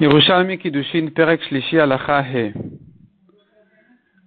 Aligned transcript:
ירושלמי 0.00 0.56
קידושין 0.56 1.10
פרק 1.10 1.42
שלישי 1.42 1.80
הלכה 1.80 2.18
ה' 2.18 2.48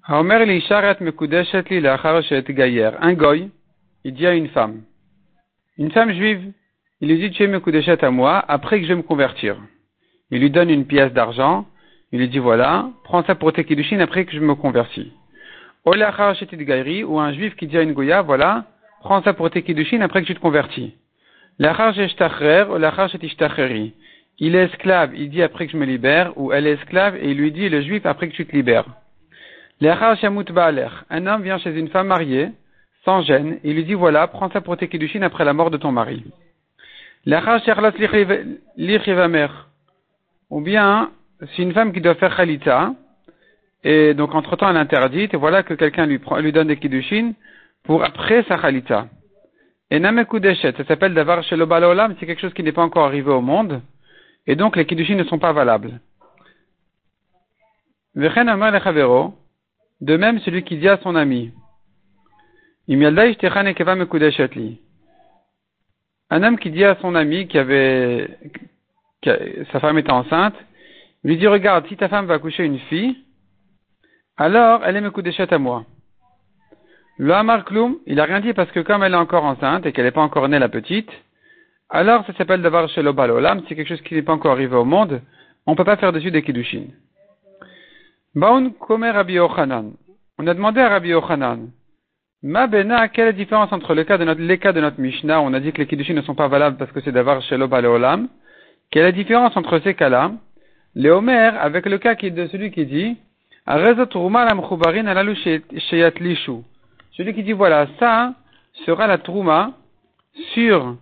האומר 0.07 0.37
לי 0.37 0.53
אישה 0.53 0.91
את 0.91 1.01
מקודשת 1.01 1.65
לי 1.71 1.81
לאחר 1.81 2.21
שאתגייר. 2.21 2.97
Un 3.01 3.13
goy, 3.13 3.49
il 4.05 4.13
dit 4.13 4.25
à 4.25 4.33
une 4.33 4.47
femme, 4.47 4.81
une 5.77 5.91
femme 5.91 6.13
juive, 6.13 6.43
il 7.01 7.09
lui 7.09 7.17
dit 7.17 7.31
tu 7.31 7.43
es 7.43 7.47
mekudeshet 7.47 8.03
à 8.03 8.09
moi 8.09 8.43
après 8.47 8.79
que 8.79 8.83
je 8.83 8.93
vais 8.93 9.01
me 9.03 9.09
convertir. 9.11 9.57
Il 10.31 10.39
lui 10.39 10.49
donne 10.49 10.69
une 10.69 10.85
pièce 10.85 11.11
d'argent, 11.11 11.65
il 12.13 12.19
lui 12.19 12.29
dit 12.29 12.39
voilà, 12.39 12.89
prends 13.03 13.23
ça 13.23 13.35
pour 13.35 13.51
tes 13.51 13.65
kiddushin 13.65 13.99
après 13.99 14.23
que 14.25 14.31
je 14.31 14.39
me 14.39 14.55
convertis. 14.55 15.11
Ou 15.85 15.91
l'achar 15.91 16.35
gairi 16.69 17.03
ou 17.03 17.19
un 17.19 17.33
juif 17.33 17.55
qui 17.57 17.67
dit 17.67 17.77
à 17.77 17.81
une 17.81 17.93
goya, 17.93 18.21
voilà, 18.21 18.65
prends 19.01 19.21
ça 19.23 19.33
pour 19.33 19.49
tes 19.51 19.61
kiddushin 19.61 19.99
après 19.99 20.21
que 20.21 20.27
tu 20.27 20.35
te 20.35 20.39
convertis. 20.39 20.95
L'achar 21.59 21.93
shetachrer 21.93 22.63
ou 22.71 22.77
l'achar 22.77 23.09
shetishtacheri 23.09 23.93
il 24.44 24.56
est 24.56 24.64
esclave, 24.64 25.12
il 25.14 25.30
dit 25.30 25.40
après 25.40 25.66
que 25.66 25.72
je 25.72 25.76
me 25.76 25.84
libère, 25.84 26.32
ou 26.36 26.52
elle 26.52 26.66
est 26.66 26.72
esclave, 26.72 27.14
et 27.14 27.30
il 27.30 27.36
lui 27.36 27.52
dit, 27.52 27.68
le 27.68 27.80
juif, 27.80 28.04
après 28.04 28.28
que 28.28 28.34
tu 28.34 28.44
te 28.44 28.50
libères. 28.50 28.86
Un 29.80 31.26
homme 31.28 31.42
vient 31.42 31.58
chez 31.58 31.78
une 31.78 31.88
femme 31.90 32.08
mariée, 32.08 32.48
sans 33.04 33.22
gêne, 33.22 33.60
et 33.62 33.70
il 33.70 33.76
lui 33.76 33.84
dit, 33.84 33.94
voilà, 33.94 34.26
prends 34.26 34.50
ça 34.50 34.60
pour 34.60 34.76
tes 34.76 34.88
kiddushin 34.88 35.22
après 35.22 35.44
la 35.44 35.52
mort 35.52 35.70
de 35.70 35.76
ton 35.76 35.92
mari. 35.92 36.24
Ou 40.50 40.60
bien, 40.60 41.10
c'est 41.38 41.62
une 41.62 41.72
femme 41.72 41.92
qui 41.92 42.00
doit 42.00 42.16
faire 42.16 42.36
khalita, 42.36 42.94
et 43.84 44.12
donc 44.14 44.34
entre-temps 44.34 44.70
elle 44.70 44.76
interdite, 44.76 45.34
et 45.34 45.36
voilà 45.36 45.62
que 45.62 45.74
quelqu'un 45.74 46.06
lui, 46.06 46.20
lui 46.40 46.50
donne 46.50 46.66
des 46.66 46.78
kiddushin 46.78 47.34
pour 47.84 48.02
après 48.02 48.42
sa 48.48 48.58
khalita. 48.58 49.06
Et 49.92 50.00
namekudeshet, 50.00 50.72
ça 50.72 50.84
s'appelle 50.84 51.14
d'avoir 51.14 51.44
chez 51.44 51.54
le 51.54 51.64
c'est 52.18 52.26
quelque 52.26 52.40
chose 52.40 52.54
qui 52.54 52.64
n'est 52.64 52.72
pas 52.72 52.82
encore 52.82 53.04
arrivé 53.04 53.30
au 53.30 53.40
monde. 53.40 53.80
Et 54.46 54.56
donc 54.56 54.76
les 54.76 54.86
kiddushin 54.86 55.16
ne 55.16 55.24
sont 55.24 55.38
pas 55.38 55.52
valables. 55.52 56.00
De 58.14 58.28
même, 60.16 60.38
celui 60.40 60.64
qui 60.64 60.76
dit 60.76 60.88
à 60.88 60.98
son 60.98 61.14
ami, 61.14 61.52
un 62.88 63.16
homme 66.42 66.58
qui 66.58 66.70
dit 66.70 66.84
à 66.84 66.96
son 67.00 67.14
ami 67.14 67.46
qui 67.46 67.58
avait, 67.58 68.28
sa 69.22 69.80
femme 69.80 69.98
était 69.98 70.10
enceinte, 70.10 70.56
lui 71.24 71.36
dit, 71.36 71.46
regarde, 71.46 71.86
si 71.86 71.96
ta 71.96 72.08
femme 72.08 72.26
va 72.26 72.38
coucher 72.38 72.64
une 72.64 72.80
fille, 72.80 73.16
alors 74.36 74.84
elle 74.84 74.96
est 74.96 75.00
mekudeshet 75.00 75.54
à 75.54 75.58
moi. 75.58 75.84
Le 77.18 77.34
il 78.06 78.18
a 78.18 78.24
rien 78.24 78.40
dit 78.40 78.52
parce 78.52 78.72
que 78.72 78.80
comme 78.80 79.04
elle 79.04 79.12
est 79.12 79.16
encore 79.16 79.44
enceinte 79.44 79.86
et 79.86 79.92
qu'elle 79.92 80.06
n'est 80.06 80.10
pas 80.10 80.22
encore 80.22 80.48
née 80.48 80.58
la 80.58 80.68
petite, 80.68 81.10
alors 81.92 82.24
ça 82.26 82.32
s'appelle 82.32 82.62
d'avoir 82.62 82.88
chez 82.88 83.02
l'Obalolam, 83.02 83.60
c'est 83.68 83.76
quelque 83.76 83.88
chose 83.88 84.00
qui 84.00 84.14
n'est 84.14 84.22
pas 84.22 84.32
encore 84.32 84.52
arrivé 84.52 84.74
au 84.74 84.86
monde, 84.86 85.20
on 85.66 85.72
ne 85.72 85.76
peut 85.76 85.84
pas 85.84 85.98
faire 85.98 86.10
dessus 86.10 86.30
des 86.30 86.42
kiddushin. 86.42 86.86
Baun 88.34 88.70
Komer 88.70 89.12
Rabbi 89.12 89.34
Yochanan. 89.34 89.92
On 90.38 90.46
a 90.46 90.54
demandé 90.54 90.80
à 90.80 90.88
Rabbi 90.88 91.10
Yochanan, 91.10 91.68
Ma 92.42 92.66
bena, 92.66 93.08
quelle 93.08 93.24
est 93.24 93.32
la 93.32 93.36
différence 93.36 93.72
entre 93.72 93.94
cas 94.02 94.16
de 94.16 94.24
notre, 94.24 94.40
les 94.40 94.56
cas 94.56 94.72
de 94.72 94.80
notre 94.80 94.98
Mishnah, 94.98 95.42
on 95.42 95.52
a 95.52 95.60
dit 95.60 95.70
que 95.72 95.78
les 95.78 95.86
kiddushin 95.86 96.14
ne 96.14 96.22
sont 96.22 96.34
pas 96.34 96.48
valables 96.48 96.78
parce 96.78 96.90
que 96.92 97.00
c'est 97.02 97.12
d'avoir 97.12 97.42
chez 97.42 97.58
l'Obalolam. 97.58 98.28
Quelle 98.90 99.02
est 99.02 99.06
la 99.06 99.12
différence 99.12 99.54
entre 99.56 99.78
ces 99.80 99.94
cas-là, 99.94 100.32
les 100.94 101.10
Omer, 101.10 101.54
avec 101.60 101.84
le 101.84 101.98
cas 101.98 102.14
de 102.14 102.46
celui 102.46 102.70
qui 102.70 102.86
dit, 102.86 103.16
celui 107.16 107.34
qui 107.34 107.42
dit, 107.42 107.52
voilà, 107.52 107.86
ça 108.00 108.34
sera 108.86 109.06
la 109.06 109.18
trouma 109.18 109.72
sur 110.54 110.96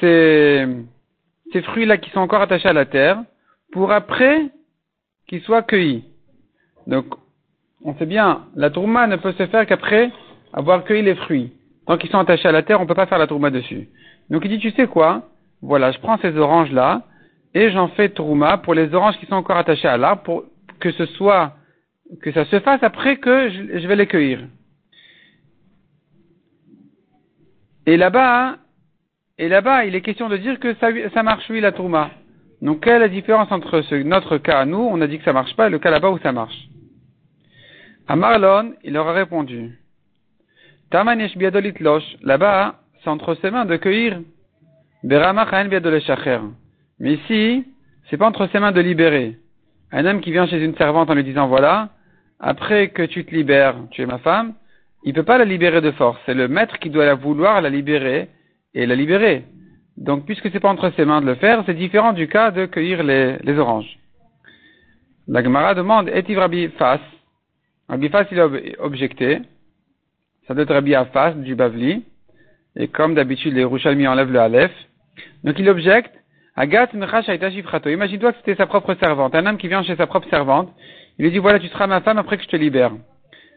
ces, 0.00 0.66
ces 1.52 1.62
fruits-là 1.62 1.98
qui 1.98 2.10
sont 2.10 2.20
encore 2.20 2.42
attachés 2.42 2.68
à 2.68 2.72
la 2.72 2.86
terre 2.86 3.22
pour 3.72 3.92
après 3.92 4.46
qu'ils 5.26 5.42
soient 5.42 5.62
cueillis. 5.62 6.04
Donc, 6.86 7.06
on 7.84 7.94
sait 7.96 8.06
bien, 8.06 8.46
la 8.56 8.70
tourma 8.70 9.06
ne 9.06 9.16
peut 9.16 9.32
se 9.32 9.46
faire 9.46 9.66
qu'après 9.66 10.10
avoir 10.52 10.84
cueilli 10.84 11.02
les 11.02 11.14
fruits. 11.14 11.52
Tant 11.86 11.96
qu'ils 11.96 12.10
sont 12.10 12.18
attachés 12.18 12.48
à 12.48 12.52
la 12.52 12.62
terre, 12.62 12.80
on 12.80 12.84
ne 12.84 12.88
peut 12.88 12.94
pas 12.94 13.06
faire 13.06 13.18
la 13.18 13.26
tourma 13.26 13.50
dessus. 13.50 13.88
Donc 14.30 14.44
il 14.44 14.50
dit, 14.50 14.58
tu 14.58 14.70
sais 14.72 14.86
quoi? 14.86 15.28
Voilà, 15.62 15.92
je 15.92 15.98
prends 15.98 16.18
ces 16.18 16.36
oranges-là 16.36 17.02
et 17.54 17.70
j'en 17.70 17.88
fais 17.88 18.10
tourma 18.10 18.58
pour 18.58 18.74
les 18.74 18.92
oranges 18.94 19.18
qui 19.18 19.26
sont 19.26 19.34
encore 19.36 19.56
attachées 19.56 19.88
à 19.88 19.96
l'arbre 19.96 20.22
pour 20.22 20.44
que 20.80 20.92
ce 20.92 21.06
soit, 21.06 21.54
que 22.22 22.32
ça 22.32 22.44
se 22.44 22.60
fasse 22.60 22.82
après 22.82 23.16
que 23.16 23.48
je, 23.50 23.78
je 23.78 23.88
vais 23.88 23.96
les 23.96 24.06
cueillir. 24.06 24.40
Et 27.86 27.96
là-bas, 27.96 28.58
et 29.38 29.48
là-bas, 29.48 29.84
il 29.84 29.94
est 29.94 30.00
question 30.00 30.28
de 30.28 30.36
dire 30.36 30.58
que 30.58 30.74
ça, 30.74 31.22
marche, 31.22 31.44
oui, 31.48 31.60
la 31.60 31.72
tourma. 31.72 32.10
Donc, 32.60 32.82
quelle 32.82 32.96
est 32.96 33.00
la 33.00 33.08
différence 33.08 33.52
entre 33.52 33.82
ce, 33.82 33.94
notre 33.94 34.38
cas 34.38 34.58
à 34.58 34.64
nous, 34.64 34.78
on 34.78 35.00
a 35.00 35.06
dit 35.06 35.18
que 35.18 35.24
ça 35.24 35.32
marche 35.32 35.54
pas, 35.54 35.68
et 35.68 35.70
le 35.70 35.78
cas 35.78 35.90
là-bas 35.90 36.10
où 36.10 36.18
ça 36.18 36.32
marche? 36.32 36.68
À 38.08 38.16
Marlon, 38.16 38.74
il 38.82 38.94
leur 38.94 39.06
a 39.06 39.12
répondu. 39.12 39.78
Tamanesh 40.90 41.36
biadolit 41.36 41.74
losh, 41.78 42.16
là-bas, 42.22 42.80
c'est 43.02 43.10
entre 43.10 43.36
ses 43.36 43.50
mains 43.50 43.64
de 43.64 43.76
cueillir. 43.76 44.20
Mais 47.00 47.12
ici, 47.12 47.64
c'est 48.10 48.16
pas 48.16 48.26
entre 48.26 48.48
ses 48.48 48.58
mains 48.58 48.72
de 48.72 48.80
libérer. 48.80 49.38
Un 49.92 50.04
homme 50.04 50.20
qui 50.20 50.32
vient 50.32 50.48
chez 50.48 50.62
une 50.62 50.76
servante 50.76 51.10
en 51.10 51.14
lui 51.14 51.22
disant 51.22 51.46
voilà, 51.46 51.90
après 52.40 52.88
que 52.88 53.02
tu 53.02 53.24
te 53.24 53.34
libères, 53.34 53.76
tu 53.90 54.02
es 54.02 54.06
ma 54.06 54.18
femme, 54.18 54.54
il 55.04 55.14
peut 55.14 55.22
pas 55.22 55.38
la 55.38 55.44
libérer 55.44 55.80
de 55.80 55.92
force. 55.92 56.18
C'est 56.26 56.34
le 56.34 56.48
maître 56.48 56.78
qui 56.78 56.90
doit 56.90 57.06
la 57.06 57.14
vouloir 57.14 57.60
la 57.60 57.70
libérer 57.70 58.28
et 58.74 58.86
la 58.86 58.94
libérer. 58.94 59.44
Donc, 59.96 60.26
puisque 60.26 60.50
c'est 60.50 60.60
pas 60.60 60.68
entre 60.68 60.90
ses 60.96 61.04
mains 61.04 61.20
de 61.20 61.26
le 61.26 61.34
faire, 61.34 61.62
c'est 61.66 61.74
différent 61.74 62.12
du 62.12 62.28
cas 62.28 62.50
de 62.50 62.66
cueillir 62.66 63.02
les, 63.02 63.36
les 63.38 63.58
oranges. 63.58 63.98
La 65.26 65.42
Gemara 65.42 65.74
demande, 65.74 66.08
est-il 66.08 66.38
Rabbi 66.38 66.68
Fas? 66.78 67.00
Rabbi 67.88 68.08
Fas, 68.08 68.26
il 68.30 68.40
a 68.40 68.48
objecté. 68.78 69.40
Ça 70.46 70.54
doit 70.54 70.62
être 70.62 70.72
Rabbi 70.72 70.94
Afas 70.94 71.32
du 71.32 71.54
Bavli. 71.54 72.04
Et 72.76 72.88
comme 72.88 73.14
d'habitude, 73.14 73.54
les 73.54 73.64
Rouchalmi 73.64 74.06
enlèvent 74.06 74.32
le 74.32 74.40
Aleph. 74.40 74.72
Donc, 75.44 75.58
il 75.58 75.68
objecte. 75.68 76.14
Agat 76.54 76.88
Imagine-toi 76.92 78.32
que 78.32 78.38
c'était 78.38 78.56
sa 78.56 78.66
propre 78.66 78.94
servante. 78.94 79.34
Un 79.34 79.46
homme 79.46 79.58
qui 79.58 79.68
vient 79.68 79.82
chez 79.84 79.96
sa 79.96 80.06
propre 80.06 80.28
servante. 80.28 80.72
Il 81.18 81.24
lui 81.24 81.30
dit, 81.30 81.38
voilà, 81.38 81.58
tu 81.58 81.68
seras 81.68 81.86
ma 81.86 82.00
femme 82.00 82.18
après 82.18 82.36
que 82.36 82.42
je 82.42 82.48
te 82.48 82.56
libère. 82.56 82.92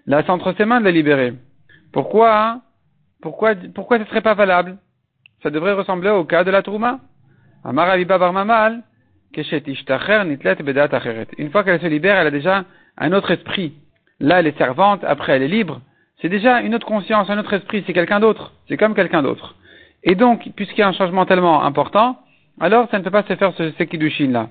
Là, 0.05 0.23
c'est 0.23 0.31
entre 0.31 0.53
ses 0.57 0.65
mains 0.65 0.79
de 0.79 0.85
la 0.85 0.91
libérer. 0.91 1.33
Pourquoi, 1.93 2.61
pourquoi, 3.21 3.55
pourquoi 3.73 3.99
ce 3.99 4.05
serait 4.05 4.21
pas 4.21 4.33
valable? 4.33 4.77
Ça 5.43 5.49
devrait 5.49 5.73
ressembler 5.73 6.09
au 6.09 6.23
cas 6.23 6.43
de 6.43 6.51
la 6.51 6.61
Trouma. 6.61 6.99
Une 7.63 7.73
fois 11.51 11.63
qu'elle 11.63 11.81
se 11.81 11.87
libère, 11.87 12.17
elle 12.17 12.27
a 12.27 12.31
déjà 12.31 12.65
un 12.97 13.13
autre 13.13 13.31
esprit. 13.31 13.73
Là, 14.19 14.39
elle 14.39 14.47
est 14.47 14.57
servante, 14.57 15.03
après 15.03 15.33
elle 15.33 15.43
est 15.43 15.47
libre. 15.47 15.81
C'est 16.21 16.29
déjà 16.29 16.61
une 16.61 16.75
autre 16.75 16.85
conscience, 16.85 17.29
un 17.29 17.39
autre 17.39 17.53
esprit, 17.53 17.83
c'est 17.85 17.93
quelqu'un 17.93 18.19
d'autre. 18.19 18.53
C'est 18.67 18.77
comme 18.77 18.93
quelqu'un 18.93 19.23
d'autre. 19.23 19.55
Et 20.03 20.15
donc, 20.15 20.49
puisqu'il 20.55 20.81
y 20.81 20.83
a 20.83 20.87
un 20.87 20.93
changement 20.93 21.25
tellement 21.25 21.63
important, 21.63 22.19
alors 22.59 22.87
ça 22.91 22.99
ne 22.99 23.03
peut 23.03 23.11
pas 23.11 23.23
se 23.23 23.35
faire 23.35 23.53
ce 23.55 23.71
Sekidushin 23.71 24.31
là. 24.31 24.49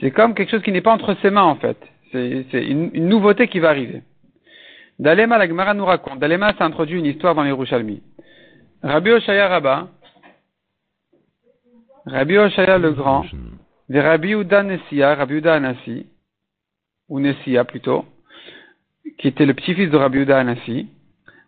C'est 0.00 0.10
comme 0.10 0.34
quelque 0.34 0.50
chose 0.50 0.62
qui 0.62 0.72
n'est 0.72 0.80
pas 0.80 0.92
entre 0.92 1.14
ses 1.22 1.30
mains 1.30 1.44
en 1.44 1.56
fait. 1.56 1.76
C'est 2.12 2.64
une, 2.64 2.90
nouveauté 2.92 3.48
qui 3.48 3.60
va 3.60 3.68
arriver. 3.68 4.02
Dalema, 4.98 5.38
la 5.38 5.46
Gemara 5.46 5.74
nous 5.74 5.84
raconte. 5.84 6.18
Dalema 6.18 6.54
s'introduit 6.54 6.98
une 6.98 7.06
histoire 7.06 7.34
dans 7.34 7.42
les 7.42 7.52
Rouchalmi. 7.52 8.02
Rabbi 8.82 9.10
Oshaya 9.10 9.46
Rabba, 9.48 9.88
Rabbi 12.06 12.38
Oshaya 12.38 12.78
le 12.78 12.92
Grand, 12.92 13.26
de 13.90 13.98
Rabbi 13.98 14.32
Uda 14.32 14.62
Nessia, 14.62 15.14
Rabbi 15.14 15.34
Uda 15.34 15.54
Anassi, 15.54 16.06
ou 17.10 17.20
Nessia 17.20 17.64
plutôt, 17.64 18.06
qui 19.18 19.28
était 19.28 19.44
le 19.44 19.52
petit-fils 19.52 19.90
de 19.90 19.96
Rabbi 19.98 20.20
Uda 20.20 20.38
Anassi, 20.38 20.88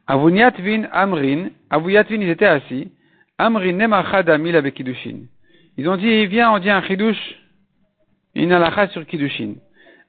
Avuniatvin 0.07 0.89
Amrin, 0.93 1.49
Avuniatvin 1.71 2.21
ils 2.21 2.29
étaient 2.29 2.45
assis, 2.45 2.93
Amrin 3.39 3.73
Nemachada 3.73 4.37
Mila 4.37 4.61
Bekidushin. 4.61 5.21
Ils 5.79 5.89
ont 5.89 5.97
dit, 5.97 6.27
viens, 6.27 6.53
on 6.53 6.59
dit 6.59 6.69
un 6.69 6.83
chidush, 6.83 7.17
une 8.35 8.55
sur 8.91 9.07
Kidushin. 9.07 9.55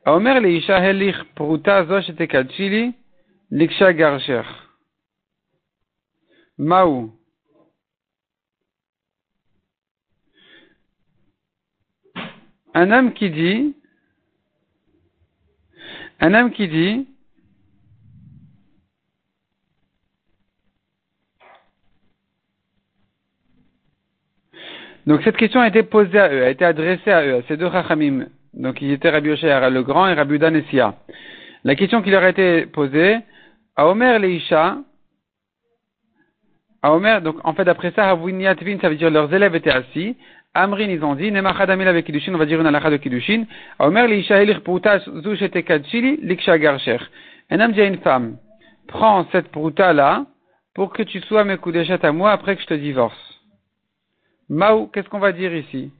Aomer 0.03 0.41
le 0.41 0.49
Isha 0.49 0.77
Helich 0.79 1.15
Pruta 1.35 1.85
Zoshete 1.85 2.27
Kachili, 2.27 2.93
Liksha. 3.49 3.93
Maou. 6.63 7.11
Un 12.73 12.89
homme 12.91 13.13
qui 13.13 13.29
dit, 13.29 13.75
un 16.21 16.33
homme 16.33 16.51
qui 16.51 16.67
dit, 16.67 17.07
Donc 25.05 25.21
cette 25.23 25.35
question 25.35 25.59
a 25.59 25.67
été 25.67 25.83
posée 25.83 26.17
à 26.17 26.33
eux, 26.33 26.43
a 26.45 26.49
été 26.49 26.63
adressée 26.63 27.11
à 27.11 27.25
eux, 27.25 27.35
à 27.35 27.41
ces 27.49 27.57
deux 27.57 27.65
rachamim. 27.65 28.27
Donc 28.53 28.81
ils 28.81 28.91
étaient 28.91 29.09
Rabbi 29.09 29.31
Osher 29.31 29.69
le 29.69 29.83
grand 29.83 30.07
et 30.07 30.13
Rabbi 30.13 30.35
Udan 30.35 30.53
La 31.65 31.75
question 31.75 32.01
qui 32.01 32.09
leur 32.09 32.23
a 32.23 32.29
été 32.29 32.67
posée, 32.67 33.17
à 33.75 33.87
Omer 33.87 34.17
Leisha, 34.17 34.77
à 36.83 36.93
Omer, 36.93 37.21
donc 37.21 37.37
en 37.45 37.53
fait 37.53 37.67
après 37.67 37.91
ça, 37.95 38.09
Havuniatvin, 38.11 38.77
ça 38.81 38.89
veut 38.89 38.97
dire 38.97 39.09
leurs 39.09 39.33
élèves 39.33 39.55
étaient 39.55 39.71
assis. 39.71 40.17
Amrin, 40.53 40.89
ils 40.89 41.03
ont 41.03 41.15
dit, 41.15 41.31
Nemachadamil 41.31 41.87
avec 41.87 42.05
Kiddushin, 42.05 42.35
on 42.35 42.37
va 42.37 42.45
dire 42.45 42.59
une 42.59 42.67
halakha 42.67 42.91
de 42.91 42.97
Kiddushin. 42.97 43.45
Omer 43.79 44.07
li 44.07 44.19
ishahilich 44.19 44.59
pruta 44.59 44.99
zu 44.99 45.35
shetekadshili 45.35 46.19
liksha 46.21 46.59
garcher. 46.59 46.99
Un 47.49 47.61
homme 47.61 47.71
dit 47.71 47.81
à 47.81 47.85
une 47.85 47.99
femme, 47.99 48.37
prends 48.87 49.25
cette 49.31 49.47
pruta 49.47 49.93
là 49.93 50.25
pour 50.75 50.91
que 50.91 51.03
tu 51.03 51.21
sois 51.21 51.45
mes 51.45 51.57
à 52.01 52.11
moi 52.11 52.31
après 52.31 52.55
que 52.57 52.61
je 52.61 52.67
te 52.67 52.73
divorce. 52.73 53.41
Maou, 54.49 54.87
qu'est-ce 54.87 55.07
qu'on 55.07 55.19
va 55.19 55.31
dire 55.31 55.55
ici? 55.55 55.91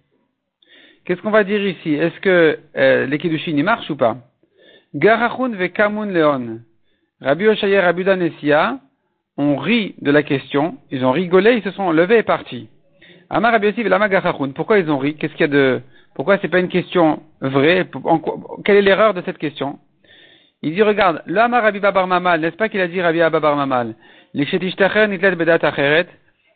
Qu'est-ce 1.06 1.22
qu'on 1.22 1.32
va 1.32 1.46
dire 1.46 1.66
ici? 1.66 1.94
Est-ce 1.96 2.20
que 2.20 2.60
euh, 2.76 3.06
les 3.06 3.18
Kiddushin, 3.18 3.54
ils 3.56 3.64
marchent 3.64 3.90
ou 3.90 3.96
pas? 3.96 4.18
Garachun 4.94 5.56
ve 5.56 5.68
kamun 5.68 6.08
leon. 6.08 6.60
Rabbi 7.22 7.48
Oshayer, 7.48 7.80
Rabbi 7.80 8.04
Danesia, 8.04 8.80
ont 9.38 9.58
ri 9.58 9.96
de 10.02 10.12
la 10.12 10.24
question, 10.24 10.78
ils 10.92 11.06
ont 11.06 11.12
rigolé, 11.12 11.56
ils 11.56 11.64
se 11.64 11.72
sont 11.72 11.92
levés 11.92 12.20
et 12.20 12.24
partis. 12.24 12.70
Amar 13.30 13.60
Pourquoi 14.56 14.80
ils 14.80 14.92
ont 14.92 14.98
ri? 15.00 15.16
Qu'est-ce 15.16 15.34
qu'il 15.34 15.42
y 15.42 15.44
a 15.46 15.48
de 15.48 15.82
Pourquoi 16.16 16.38
c'est 16.38 16.50
pas 16.50 16.60
une 16.60 16.68
question 16.70 17.24
vraie? 17.42 17.88
Quelle 18.64 18.78
est 18.78 18.82
l'erreur 18.82 19.14
de 19.14 19.22
cette 19.26 19.38
question? 19.40 19.80
Il 20.62 20.74
dit 20.74 20.84
regarde, 20.84 21.24
l'Amar 21.26 21.64
Rabbi 21.64 21.80
Babar 21.80 22.08
Mamal, 22.08 22.42
n'est-ce 22.42 22.56
pas 22.56 22.70
qu'il 22.70 22.80
a 22.80 22.88
dit 22.88 23.02
Rabbi 23.02 23.20
Babar 23.20 23.56
Mamal? 23.56 23.96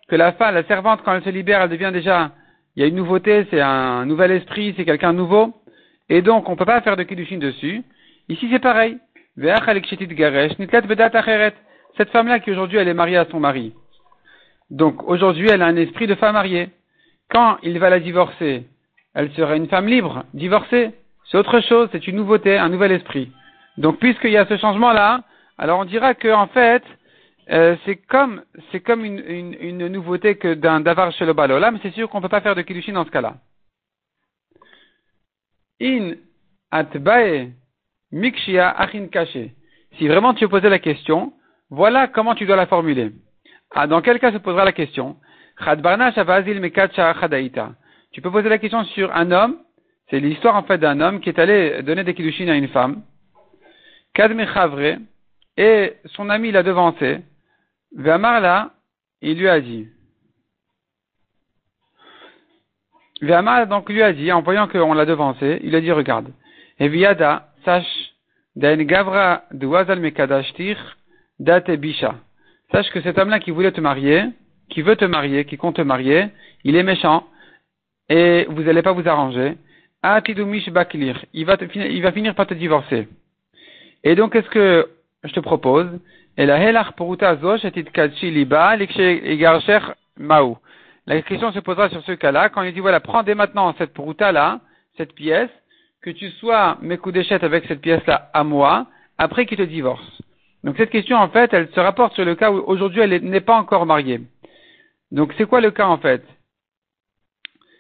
Que 0.10 0.16
la 0.16 0.32
femme, 0.34 0.56
la 0.56 0.64
servante, 0.64 1.02
quand 1.04 1.14
elle 1.14 1.24
se 1.24 1.30
libère, 1.30 1.62
elle 1.62 1.70
devient 1.70 1.92
déjà, 1.92 2.32
il 2.76 2.82
y 2.82 2.86
a 2.86 2.88
une 2.88 2.96
nouveauté, 2.96 3.46
c'est 3.50 3.60
un 3.60 4.06
nouvel 4.06 4.32
esprit, 4.32 4.74
c'est 4.78 4.86
quelqu'un 4.86 5.12
de 5.12 5.18
nouveau, 5.18 5.54
et 6.10 6.22
donc 6.22 6.48
on 6.48 6.54
ne 6.54 6.58
peut 6.58 6.66
pas 6.66 6.82
faire 6.82 6.96
de 6.96 7.04
kiddushin 7.04 7.38
dessus. 7.38 7.84
Ici 8.30 8.48
c'est 8.52 8.60
pareil. 8.60 8.98
Cette 11.98 12.12
femme-là 12.12 12.40
qui 12.40 12.52
aujourd'hui 12.52 12.78
elle 12.78 12.88
est 12.88 12.94
mariée 12.94 13.18
à 13.18 13.26
son 13.26 13.40
mari, 13.40 13.74
donc 14.70 15.04
aujourd'hui, 15.08 15.48
elle 15.50 15.62
a 15.62 15.68
un 15.68 15.76
esprit 15.76 16.08
de 16.08 16.16
femme 16.16 16.34
mariée. 16.34 16.70
Quand 17.30 17.58
il 17.64 17.80
va 17.80 17.90
la 17.90 18.00
divorcer, 18.00 18.66
elle 19.14 19.32
sera 19.34 19.56
une 19.56 19.68
femme 19.68 19.88
libre, 19.88 20.26
divorcée. 20.34 20.92
C'est 21.30 21.38
autre 21.38 21.60
chose, 21.62 21.90
c'est 21.92 22.08
une 22.08 22.18
nouveauté, 22.18 22.58
un 22.58 22.70
nouvel 22.70 22.92
esprit. 22.92 23.32
Donc 23.78 24.00
puisqu'il 24.00 24.32
y 24.32 24.38
a 24.38 24.46
ce 24.46 24.58
changement-là, 24.58 25.24
alors 25.58 25.80
on 25.80 25.86
dira 25.86 26.14
que 26.14 26.34
en 26.34 26.48
fait, 26.48 26.84
euh, 27.50 27.76
c'est 27.86 27.96
comme 27.96 28.42
c'est 28.72 28.80
comme 28.82 29.06
une, 29.06 29.20
une, 29.20 29.56
une, 29.60 29.88
nouveauté 29.88 30.36
que 30.36 30.54
d'un 30.54 30.82
davar 30.82 31.12
chez 31.14 31.26
le 31.26 31.34
mais 31.34 31.80
c'est 31.82 31.94
sûr 31.94 32.10
qu'on 32.10 32.18
ne 32.18 32.24
peut 32.24 32.30
pas 32.30 32.42
faire 32.42 32.56
de 32.56 32.62
kiddushin 32.62 32.94
dans 32.94 33.06
ce 33.06 33.12
cas-là. 33.12 33.36
In 35.82 36.16
atbae 36.72 37.52
mikshia 38.12 38.70
achin. 38.70 39.08
Si 39.98 40.08
vraiment 40.08 40.34
tu 40.34 40.48
poser 40.48 40.70
la 40.70 40.80
question, 40.80 41.34
voilà 41.70 42.08
comment 42.08 42.36
tu 42.36 42.46
dois 42.46 42.56
la 42.56 42.68
formuler. 42.68 43.12
Ah, 43.72 43.88
dans 43.88 44.02
quel 44.02 44.20
cas 44.20 44.32
se 44.32 44.38
posera 44.38 44.64
la 44.66 44.72
question? 44.72 45.18
Tu 48.12 48.22
peux 48.22 48.32
poser 48.32 48.50
la 48.50 48.58
question 48.58 48.84
sur 48.86 49.14
un 49.16 49.32
homme, 49.32 49.58
c'est 50.10 50.20
l'histoire 50.20 50.56
en 50.56 50.64
fait 50.64 50.78
d'un 50.78 51.02
homme 51.02 51.20
qui 51.20 51.30
est 51.30 51.40
allé 51.40 51.82
donner 51.84 52.04
des 52.04 52.14
kiddushin 52.14 52.48
à 52.48 52.56
une 52.56 52.68
femme. 52.70 53.02
et 55.58 55.94
son 56.06 56.30
ami 56.30 56.52
l'a 56.52 56.64
devancé. 56.64 57.20
Ve'amar 57.96 58.70
il 59.22 59.40
lui 59.40 59.50
a 59.50 59.60
dit. 59.60 59.88
Ve'amar 63.22 63.66
donc 63.68 63.90
lui 63.90 64.04
a 64.04 64.14
dit, 64.14 64.32
en 64.32 64.42
voyant 64.42 64.68
qu'on 64.68 64.94
l'a 64.94 65.06
devancé, 65.06 65.60
il 65.64 65.76
a 65.76 65.82
dit 65.82 65.92
regarde. 65.92 66.32
Eviada, 66.80 67.50
sache, 67.66 68.14
dain 68.56 68.84
gavra 68.84 69.44
duazal 69.52 70.00
mekadashtir, 70.00 70.97
date 71.40 71.72
bisha. 71.72 72.16
Sache 72.72 72.90
que 72.92 73.02
cet 73.02 73.18
homme-là 73.18 73.40
qui 73.40 73.52
voulait 73.52 73.72
te 73.72 73.82
marier, 73.82 74.24
qui 74.70 74.82
veut 74.82 74.96
te 74.96 75.06
marier, 75.06 75.46
qui 75.46 75.58
compte 75.58 75.78
te 75.78 75.82
marier, 75.82 76.28
il 76.64 76.76
est 76.76 76.84
méchant 76.84 77.26
et 78.10 78.46
vous 78.50 78.64
n'allez 78.64 78.82
pas 78.82 78.92
vous 78.92 79.08
arranger. 79.08 79.58
Il 80.04 81.46
va, 81.46 81.58
il 81.66 82.02
va 82.02 82.12
finir 82.12 82.36
par 82.36 82.48
te 82.48 82.54
divorcer. 82.54 83.08
Et 84.04 84.16
donc, 84.16 84.34
qu'est-ce 84.34 84.50
que 84.50 84.90
je 85.24 85.34
te 85.34 85.40
propose? 85.40 85.88
La 86.38 86.84
question 91.22 91.52
se 91.52 91.60
posera 91.60 91.90
sur 91.90 92.04
ce 92.04 92.12
cas-là, 92.12 92.50
quand 92.50 92.62
il 92.62 92.74
dit, 92.74 92.80
voilà, 92.80 93.00
prends 93.00 93.24
dès 93.24 93.34
maintenant 93.34 93.74
cette 93.78 93.94
poruta-là, 93.94 94.60
cette 94.98 95.14
pièce, 95.14 95.50
que 96.02 96.12
tu 96.12 96.30
sois 96.32 96.78
mes 96.82 96.98
coups 96.98 97.16
d'échette 97.16 97.44
avec 97.44 97.66
cette 97.66 97.82
pièce-là 97.82 98.30
à 98.34 98.44
moi, 98.44 98.88
après 99.18 99.46
qu'il 99.46 99.58
te 99.58 99.64
divorce. 99.64 100.22
Donc 100.68 100.76
cette 100.76 100.90
question, 100.90 101.16
en 101.16 101.30
fait, 101.30 101.54
elle 101.54 101.70
se 101.70 101.80
rapporte 101.80 102.14
sur 102.14 102.26
le 102.26 102.36
cas 102.36 102.52
où 102.52 102.62
aujourd'hui 102.68 103.00
elle 103.00 103.24
n'est 103.24 103.40
pas 103.40 103.56
encore 103.56 103.86
mariée. 103.86 104.20
Donc 105.14 105.34
c'est 105.38 105.46
quoi 105.46 105.62
le 105.62 105.72
cas 105.72 105.88
en 105.88 105.98
fait? 105.98 106.22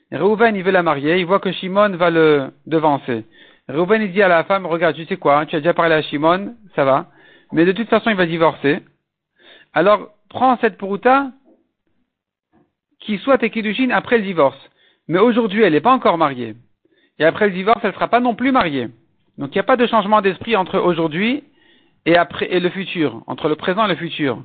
Reuven, 0.09 0.55
il 0.55 0.63
veut 0.63 0.71
la 0.71 0.83
marier, 0.83 1.17
il 1.17 1.25
voit 1.25 1.41
que 1.41 1.51
Shimon 1.51 1.97
va 1.97 2.09
le 2.09 2.49
devancer. 2.65 3.25
Reuven, 3.67 4.03
il 4.03 4.13
dit 4.13 4.23
à 4.23 4.29
la 4.29 4.45
femme, 4.45 4.65
regarde, 4.65 4.95
tu 4.95 5.03
sais 5.03 5.17
quoi, 5.17 5.45
tu 5.45 5.57
as 5.57 5.59
déjà 5.59 5.73
parlé 5.73 5.95
à 5.95 6.01
Shimon, 6.01 6.55
ça 6.77 6.85
va, 6.85 7.07
mais 7.51 7.65
de 7.65 7.73
toute 7.73 7.89
façon, 7.89 8.09
il 8.09 8.15
va 8.15 8.25
divorcer. 8.25 8.79
Alors, 9.73 10.11
prends 10.29 10.57
cette 10.59 10.77
puruta 10.77 11.31
qui 13.01 13.17
soit 13.17 13.37
tes 13.37 13.51
après 13.91 14.17
le 14.17 14.23
divorce. 14.23 14.69
Mais 15.09 15.19
aujourd'hui, 15.19 15.61
elle 15.61 15.73
n'est 15.73 15.81
pas 15.81 15.91
encore 15.91 16.17
mariée. 16.17 16.55
Et 17.19 17.25
après 17.25 17.47
le 17.47 17.53
divorce, 17.53 17.81
elle 17.83 17.89
ne 17.89 17.95
sera 17.95 18.07
pas 18.07 18.21
non 18.21 18.33
plus 18.33 18.53
mariée. 18.53 18.87
Donc, 19.37 19.49
il 19.49 19.57
n'y 19.57 19.59
a 19.59 19.63
pas 19.63 19.75
de 19.75 19.87
changement 19.87 20.21
d'esprit 20.21 20.55
entre 20.55 20.79
aujourd'hui 20.79 21.43
et 22.07 22.59
le 22.59 22.69
futur, 22.69 23.21
entre 23.27 23.49
le 23.49 23.55
présent 23.55 23.85
et 23.85 23.89
le 23.89 23.95
futur. 23.95 24.41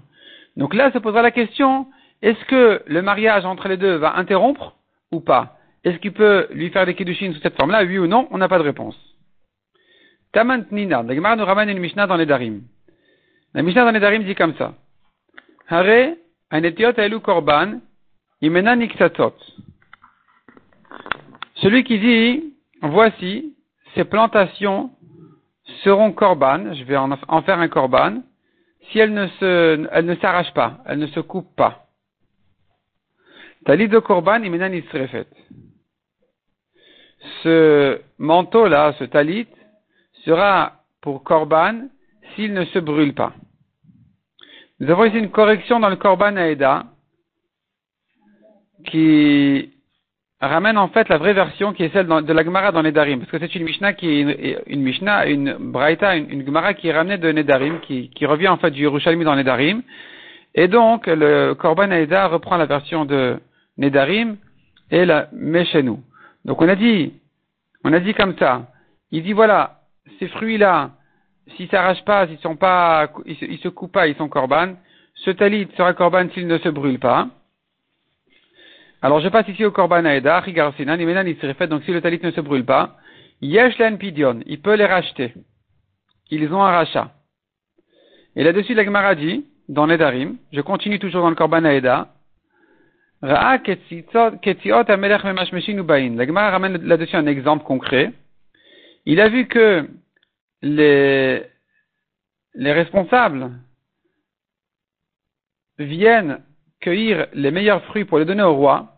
Donc 0.56 0.74
là 0.74 0.92
se 0.92 0.98
posera 0.98 1.22
la 1.22 1.30
question 1.30 1.86
est-ce 2.22 2.44
que 2.44 2.82
le 2.86 3.02
mariage 3.02 3.44
entre 3.44 3.68
les 3.68 3.76
deux 3.76 3.96
va 3.96 4.16
interrompre 4.16 4.76
ou 5.10 5.20
pas? 5.20 5.58
Est-ce 5.84 5.98
qu'il 5.98 6.12
peut 6.12 6.46
lui 6.50 6.70
faire 6.70 6.86
des 6.86 6.94
kiddushin 6.94 7.32
sous 7.32 7.40
cette 7.40 7.56
forme-là? 7.56 7.82
Oui 7.82 7.98
ou 7.98 8.06
non? 8.06 8.28
On 8.30 8.38
n'a 8.38 8.48
pas 8.48 8.58
de 8.58 8.62
réponse. 8.62 8.96
Tamant 10.32 10.64
Nina, 10.70 11.02
la 11.02 11.14
Gemara 11.14 11.34
nous 11.34 11.44
ramène 11.44 11.68
une 11.68 11.80
Mishnah 11.80 12.06
dans 12.06 12.16
les 12.16 12.26
Darim. 12.26 12.62
La 13.54 13.62
Mishnah 13.62 13.84
dans 13.84 13.90
les 13.90 14.00
Darim 14.00 14.22
dit 14.22 14.36
comme 14.36 14.54
ça. 14.54 14.74
Hare, 15.68 16.14
anetiot 16.50 16.92
elu 16.96 17.18
korban, 17.20 17.80
imena 18.40 18.76
niksatot. 18.76 19.34
Celui 21.56 21.82
qui 21.84 21.98
dit, 21.98 22.54
voici 22.82 23.54
ces 23.94 24.04
plantations 24.04 24.90
seront 25.84 26.12
korban, 26.12 26.74
je 26.74 26.84
vais 26.84 26.96
en, 26.96 27.42
faire 27.42 27.58
un 27.58 27.68
korban, 27.68 28.22
si 28.90 28.98
elles 28.98 29.12
ne 29.12 29.26
se, 29.28 30.00
ne 30.00 30.14
s'arrachent 30.16 30.54
pas, 30.54 30.78
elles 30.86 30.98
ne 30.98 31.06
se 31.06 31.20
coupent 31.20 31.54
pas. 31.56 31.86
Talit 33.64 33.88
de 33.88 34.00
korban 34.00 34.42
imenan 34.42 34.72
isrefet. 34.72 35.28
Ce 37.42 38.00
manteau-là, 38.18 38.94
ce 38.98 39.04
talit, 39.04 39.46
sera 40.24 40.82
pour 41.00 41.22
korban 41.22 41.88
s'il 42.34 42.52
ne 42.52 42.64
se 42.64 42.78
brûle 42.78 43.14
pas. 43.14 43.32
Nous 44.80 44.90
avons 44.90 45.04
ici 45.04 45.18
une 45.18 45.30
correction 45.30 45.78
dans 45.78 45.90
le 45.90 45.96
korban 45.96 46.36
aeda 46.36 46.86
qui 48.86 49.72
ramène 50.48 50.76
en 50.76 50.88
fait 50.88 51.08
la 51.08 51.18
vraie 51.18 51.34
version 51.34 51.72
qui 51.72 51.84
est 51.84 51.92
celle 51.92 52.06
de 52.06 52.32
la 52.32 52.44
Gemara 52.44 52.72
dans 52.72 52.82
Nedarim, 52.82 53.20
parce 53.20 53.30
que 53.30 53.38
c'est 53.38 53.54
une 53.54 53.64
Mishnah 53.64 53.92
qui 53.92 54.08
est 54.08 54.62
une 54.66 54.82
Mishnah, 54.82 55.26
une 55.26 55.56
Braïta, 55.58 56.16
une, 56.16 56.44
Gemara 56.44 56.74
qui 56.74 56.88
est 56.88 56.92
ramenée 56.92 57.18
de 57.18 57.30
Nedarim, 57.30 57.80
qui, 57.80 58.10
qui 58.10 58.26
revient 58.26 58.48
en 58.48 58.56
fait 58.56 58.70
du 58.70 58.82
Yerushalmi 58.82 59.24
dans 59.24 59.36
Nedarim, 59.36 59.82
et 60.54 60.68
donc 60.68 61.06
le 61.06 61.54
Korban 61.54 61.90
Aïda 61.90 62.26
reprend 62.26 62.56
la 62.56 62.66
version 62.66 63.04
de 63.04 63.38
Nedarim 63.78 64.36
et 64.90 65.04
la 65.04 65.28
met 65.32 65.64
chez 65.66 65.82
nous. 65.82 66.00
Donc 66.44 66.60
on 66.60 66.68
a 66.68 66.74
dit, 66.74 67.12
on 67.84 67.92
a 67.92 68.00
dit 68.00 68.14
comme 68.14 68.36
ça, 68.38 68.66
il 69.10 69.22
dit 69.22 69.32
voilà, 69.32 69.80
ces 70.18 70.28
fruits-là, 70.28 70.90
s'ils 71.56 71.68
s'arrachent 71.68 72.04
pas, 72.04 72.26
s'ils 72.26 72.38
sont 72.38 72.56
pas, 72.56 73.10
ils 73.26 73.58
se, 73.58 73.68
coupent 73.68 73.92
pas, 73.92 74.08
ils 74.08 74.16
sont 74.16 74.28
Korban, 74.28 74.74
ce 75.14 75.30
talit 75.30 75.68
sera 75.76 75.92
Korban 75.92 76.28
s'il 76.34 76.46
ne 76.46 76.58
se 76.58 76.68
brûle 76.68 76.98
pas. 76.98 77.28
Alors 79.02 79.20
je 79.20 79.28
passe 79.28 79.48
ici 79.48 79.64
au 79.64 79.72
Korban 79.72 80.04
Aeda, 80.04 80.38
Rigarsinan, 80.38 80.96
Imenan 80.96 81.24
fait 81.34 81.66
donc 81.66 81.82
si 81.82 81.90
le 81.90 82.00
talit 82.00 82.20
ne 82.22 82.30
se 82.30 82.40
brûle 82.40 82.64
pas, 82.64 82.96
Yeshlen 83.40 83.98
Pidion, 83.98 84.40
il 84.46 84.62
peut 84.62 84.74
les 84.74 84.86
racheter. 84.86 85.34
Ils 86.30 86.52
ont 86.54 86.62
un 86.62 86.70
rachat. 86.70 87.10
Et 88.36 88.44
là-dessus, 88.44 88.74
la 88.74 88.84
Gemara 88.84 89.16
dit, 89.16 89.44
dans 89.68 89.88
Nedarim, 89.88 90.36
je 90.52 90.60
continue 90.60 91.00
toujours 91.00 91.22
dans 91.22 91.30
le 91.30 91.34
Korban 91.34 91.64
Aeda, 91.64 92.14
Ra'a 93.22 93.58
Amelech 94.88 95.24
Memashmeshin 95.24 95.78
Ubain. 95.78 96.16
La 96.16 96.26
Gemara 96.26 96.50
ramène 96.50 96.76
là-dessus 96.84 97.16
un 97.16 97.26
exemple 97.26 97.64
concret. 97.64 98.12
Il 99.04 99.20
a 99.20 99.28
vu 99.28 99.46
que 99.46 99.88
les 100.62 101.42
responsables 102.56 103.50
viennent 105.78 106.40
cueillir 106.80 107.26
les 107.32 107.50
meilleurs 107.50 107.84
fruits 107.84 108.04
pour 108.04 108.18
les 108.18 108.24
donner 108.24 108.42
au 108.42 108.54
roi, 108.54 108.91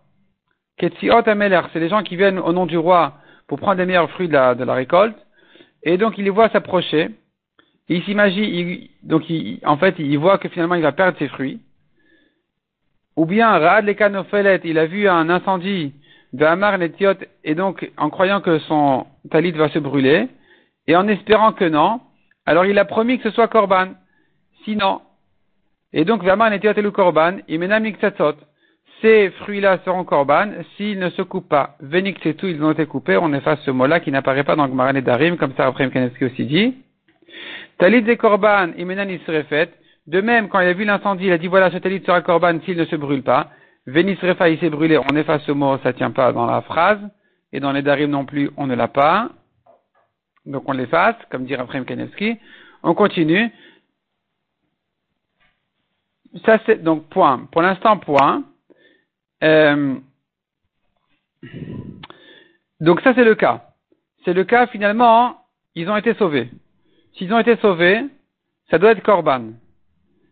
Ketziot 0.78 1.28
Ameler, 1.28 1.60
c'est 1.72 1.80
les 1.80 1.88
gens 1.88 2.02
qui 2.02 2.16
viennent 2.16 2.38
au 2.38 2.52
nom 2.52 2.66
du 2.66 2.76
roi 2.76 3.14
pour 3.46 3.58
prendre 3.58 3.78
les 3.78 3.86
meilleurs 3.86 4.10
fruits 4.10 4.28
de 4.28 4.32
la, 4.32 4.54
de 4.54 4.64
récolte, 4.64 5.16
et 5.82 5.98
donc 5.98 6.18
il 6.18 6.24
les 6.24 6.30
voit 6.30 6.48
s'approcher, 6.48 7.10
il 7.88 8.02
s'imagine, 8.04 8.88
donc 9.02 9.28
il, 9.28 9.60
en 9.64 9.76
fait, 9.76 9.94
il 9.98 10.18
voit 10.18 10.38
que 10.38 10.48
finalement 10.48 10.74
il 10.74 10.82
va 10.82 10.92
perdre 10.92 11.18
ses 11.18 11.28
fruits. 11.28 11.60
Ou 13.16 13.26
bien, 13.26 13.58
Raad 13.58 13.84
Lekanofelet, 13.84 14.62
il 14.64 14.78
a 14.78 14.86
vu 14.86 15.08
un 15.08 15.28
incendie 15.28 15.92
Amar 16.40 16.78
Netiot, 16.78 17.14
et 17.44 17.54
donc 17.54 17.88
en 17.96 18.10
croyant 18.10 18.40
que 18.40 18.58
son 18.60 19.06
talit 19.30 19.52
va 19.52 19.68
se 19.68 19.78
brûler, 19.78 20.28
et 20.86 20.96
en 20.96 21.06
espérant 21.06 21.52
que 21.52 21.64
non, 21.64 22.00
alors 22.46 22.66
il 22.66 22.78
a 22.78 22.84
promis 22.84 23.18
que 23.18 23.30
ce 23.30 23.34
soit 23.34 23.48
korban. 23.48 23.92
Sinon, 24.64 25.02
et 25.92 26.04
donc 26.04 26.26
Amar 26.26 26.50
Netiot 26.50 26.72
et 26.72 26.82
le 26.82 26.90
korban, 26.90 27.38
imena 27.46 27.78
miksatzot. 27.78 28.36
Ces 29.04 29.28
fruits-là 29.32 29.80
seront 29.84 30.04
korban 30.04 30.50
s'ils 30.76 30.98
ne 30.98 31.10
se 31.10 31.20
coupent 31.20 31.50
pas. 31.50 31.76
Vénix 31.80 32.18
c'est 32.22 32.32
tout, 32.32 32.46
ils 32.46 32.64
ont 32.64 32.70
été 32.70 32.86
coupés, 32.86 33.18
on 33.18 33.34
efface 33.34 33.60
ce 33.60 33.70
mot-là 33.70 34.00
qui 34.00 34.10
n'apparaît 34.10 34.44
pas 34.44 34.56
dans 34.56 34.66
Gmaran 34.66 34.94
et 34.94 35.02
Darim, 35.02 35.36
comme 35.36 35.52
ça 35.58 35.66
après 35.66 35.90
Kanevski 35.90 36.24
aussi 36.24 36.46
dit. 36.46 36.74
Talit 37.76 38.08
et 38.08 38.16
korban, 38.16 38.68
imena 38.78 39.04
fait. 39.50 39.74
De 40.06 40.22
même, 40.22 40.48
quand 40.48 40.58
il 40.60 40.68
a 40.68 40.72
vu 40.72 40.86
l'incendie, 40.86 41.26
il 41.26 41.32
a 41.32 41.36
dit 41.36 41.48
voilà, 41.48 41.70
ce 41.70 41.76
talit 41.76 42.02
sera 42.02 42.22
korban 42.22 42.60
s'il 42.64 42.78
ne 42.78 42.86
se 42.86 42.96
brûle 42.96 43.22
pas. 43.22 43.50
Vénis 43.86 44.16
refa, 44.22 44.48
il 44.48 44.58
s'est 44.58 44.70
brûlé, 44.70 44.96
on 44.96 45.14
efface 45.16 45.42
ce 45.42 45.52
mot, 45.52 45.76
ça 45.82 45.92
tient 45.92 46.10
pas 46.10 46.32
dans 46.32 46.46
la 46.46 46.62
phrase. 46.62 47.00
Et 47.52 47.60
dans 47.60 47.72
les 47.72 47.82
darim 47.82 48.10
non 48.10 48.24
plus, 48.24 48.50
on 48.56 48.66
ne 48.66 48.74
l'a 48.74 48.88
pas. 48.88 49.28
Donc 50.46 50.66
on 50.66 50.72
l'efface, 50.72 51.16
comme 51.30 51.44
dit 51.44 51.54
Raphaël 51.54 51.84
Kanevski. 51.84 52.38
On 52.82 52.94
continue. 52.94 53.50
Ça 56.46 56.58
c'est, 56.64 56.82
donc 56.82 57.10
point. 57.10 57.46
Pour 57.52 57.60
l'instant, 57.60 57.98
point. 57.98 58.44
Euh, 59.44 59.94
donc 62.80 63.00
ça 63.02 63.14
c'est 63.14 63.24
le 63.24 63.34
cas. 63.34 63.64
C'est 64.24 64.32
le 64.32 64.44
cas 64.44 64.66
finalement, 64.68 65.36
ils 65.74 65.88
ont 65.90 65.96
été 65.96 66.14
sauvés. 66.14 66.48
S'ils 67.16 67.32
ont 67.32 67.38
été 67.38 67.56
sauvés, 67.56 68.04
ça 68.70 68.78
doit 68.78 68.92
être 68.92 69.02
korban. 69.02 69.52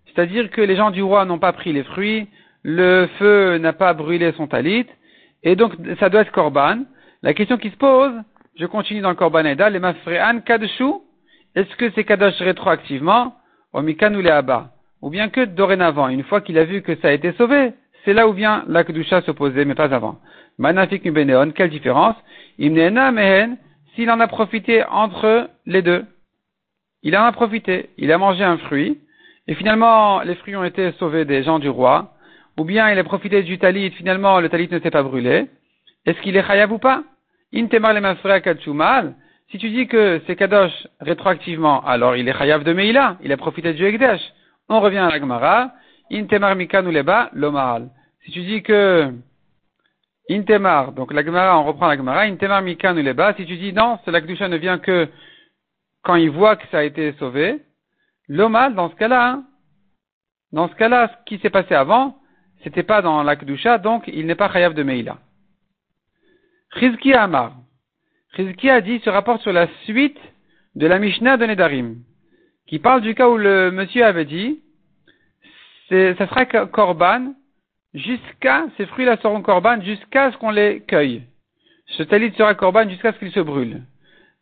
C'est-à-dire 0.06 0.50
que 0.50 0.60
les 0.60 0.76
gens 0.76 0.90
du 0.90 1.02
roi 1.02 1.24
n'ont 1.24 1.38
pas 1.38 1.52
pris 1.52 1.72
les 1.72 1.84
fruits, 1.84 2.28
le 2.62 3.08
feu 3.18 3.58
n'a 3.58 3.72
pas 3.72 3.92
brûlé 3.94 4.32
son 4.32 4.46
talit, 4.46 4.86
et 5.42 5.56
donc 5.56 5.74
ça 6.00 6.08
doit 6.08 6.22
être 6.22 6.32
korban. 6.32 6.84
La 7.22 7.34
question 7.34 7.56
qui 7.58 7.70
se 7.70 7.76
pose, 7.76 8.12
je 8.58 8.66
continue 8.66 9.00
dans 9.00 9.10
le 9.10 9.16
korban 9.16 9.44
Eda, 9.44 9.70
les 9.70 9.78
mafrean 9.78 10.40
est-ce 11.54 11.76
que 11.76 11.90
c'est 11.94 12.04
kadosh 12.04 12.38
rétroactivement, 12.38 13.34
ou 13.74 13.80
les 13.80 13.96
ou 15.02 15.10
bien 15.10 15.28
que 15.28 15.44
dorénavant, 15.44 16.08
une 16.08 16.22
fois 16.24 16.40
qu'il 16.40 16.58
a 16.58 16.64
vu 16.64 16.80
que 16.82 16.96
ça 16.96 17.08
a 17.08 17.12
été 17.12 17.32
sauvé, 17.32 17.74
c'est 18.04 18.12
là 18.12 18.28
où 18.28 18.32
vient 18.32 18.64
la 18.68 18.84
kedusha 18.84 19.22
s'opposer, 19.22 19.64
mais 19.64 19.74
pas 19.74 19.94
avant. 19.94 20.18
Manafik 20.58 21.04
nubeneon, 21.04 21.50
quelle 21.52 21.70
différence. 21.70 22.16
Imnena 22.58 23.10
mehen, 23.12 23.56
s'il 23.94 24.10
en 24.10 24.20
a 24.20 24.26
profité 24.26 24.84
entre 24.84 25.48
les 25.66 25.82
deux. 25.82 26.04
Il 27.02 27.16
en 27.16 27.24
a 27.24 27.32
profité, 27.32 27.90
il 27.98 28.12
a 28.12 28.18
mangé 28.18 28.44
un 28.44 28.58
fruit, 28.58 28.98
et 29.48 29.54
finalement 29.54 30.20
les 30.20 30.34
fruits 30.36 30.56
ont 30.56 30.64
été 30.64 30.92
sauvés 30.92 31.24
des 31.24 31.42
gens 31.42 31.58
du 31.58 31.68
roi, 31.68 32.14
ou 32.58 32.64
bien 32.64 32.90
il 32.90 32.98
a 32.98 33.04
profité 33.04 33.42
du 33.42 33.58
talit, 33.58 33.90
finalement 33.90 34.40
le 34.40 34.48
talit 34.48 34.68
ne 34.70 34.78
s'est 34.78 34.90
pas 34.90 35.02
brûlé, 35.02 35.48
est-ce 36.06 36.20
qu'il 36.20 36.36
est 36.36 36.46
chayav 36.46 36.72
ou 36.72 36.78
pas? 36.78 37.02
Intemar 37.54 37.92
le 37.92 38.00
si 39.50 39.58
tu 39.58 39.68
dis 39.68 39.86
que 39.86 40.22
c'est 40.26 40.34
kadosh 40.34 40.72
rétroactivement, 41.00 41.84
alors 41.84 42.16
il 42.16 42.26
est 42.26 42.32
chayav 42.32 42.64
de 42.64 42.72
Meila, 42.72 43.18
il 43.22 43.30
a 43.32 43.36
profité 43.36 43.74
du 43.74 43.84
Ekdesh. 43.84 44.22
On 44.70 44.80
revient 44.80 44.98
à 44.98 45.10
la 45.10 45.18
Gemara, 45.18 45.72
intemar 46.12 46.54
mikan 46.56 46.86
ou 46.86 46.90
leba, 46.90 47.30
lomal. 47.32 47.90
Si 48.24 48.30
tu 48.30 48.42
dis 48.42 48.62
que 48.62 49.12
intemar, 50.30 50.92
donc 50.92 51.12
la 51.12 51.24
Gemara, 51.24 51.58
on 51.58 51.64
reprend 51.64 51.88
la 51.88 51.96
Gemara, 51.96 52.26
intemar 52.26 52.62
mikan 52.62 52.96
ou 52.96 53.02
leba, 53.02 53.34
si 53.34 53.46
tu 53.46 53.56
dis 53.56 53.72
non, 53.72 53.98
la 54.06 54.20
Kedusha 54.20 54.48
ne 54.48 54.56
vient 54.56 54.78
que 54.78 55.08
quand 56.02 56.16
il 56.16 56.30
voit 56.30 56.56
que 56.56 56.66
ça 56.70 56.78
a 56.78 56.82
été 56.82 57.12
sauvé, 57.14 57.62
l'omal, 58.28 58.74
dans 58.74 58.90
ce 58.90 58.94
cas-là, 58.96 59.28
hein, 59.28 59.44
dans 60.52 60.68
ce 60.68 60.74
cas-là, 60.74 61.08
ce 61.08 61.24
qui 61.24 61.40
s'est 61.40 61.50
passé 61.50 61.74
avant, 61.74 62.18
c'était 62.62 62.82
pas 62.82 63.02
dans 63.02 63.22
la 63.22 63.36
Kedusha, 63.36 63.78
donc 63.78 64.04
il 64.06 64.26
n'est 64.26 64.34
pas 64.34 64.52
chayav 64.52 64.74
de 64.74 64.82
Meila. 64.82 65.18
Chizki 66.78 67.14
Amar. 67.14 67.54
Chizki 68.36 68.70
a 68.70 68.80
dit, 68.80 69.00
se 69.00 69.10
rapporte 69.10 69.42
sur 69.42 69.52
la 69.52 69.68
suite 69.84 70.18
de 70.74 70.86
la 70.86 70.98
Mishnah 70.98 71.36
de 71.36 71.46
Nedarim, 71.46 71.96
qui 72.66 72.78
parle 72.78 73.02
du 73.02 73.14
cas 73.14 73.28
où 73.28 73.36
le 73.36 73.70
monsieur 73.70 74.04
avait 74.04 74.24
dit, 74.24 74.60
ça 75.88 76.26
sera 76.26 76.46
korban 76.46 77.34
jusqu'à, 77.94 78.64
ces 78.76 78.86
fruits-là 78.86 79.16
seront 79.18 79.42
korban 79.42 79.80
jusqu'à 79.82 80.32
ce 80.32 80.36
qu'on 80.38 80.50
les 80.50 80.80
cueille. 80.80 81.22
Ce 81.86 82.02
talit 82.02 82.32
sera 82.36 82.54
korban 82.54 82.88
jusqu'à 82.88 83.12
ce 83.12 83.18
qu'il 83.18 83.32
se 83.32 83.40
brûle. 83.40 83.82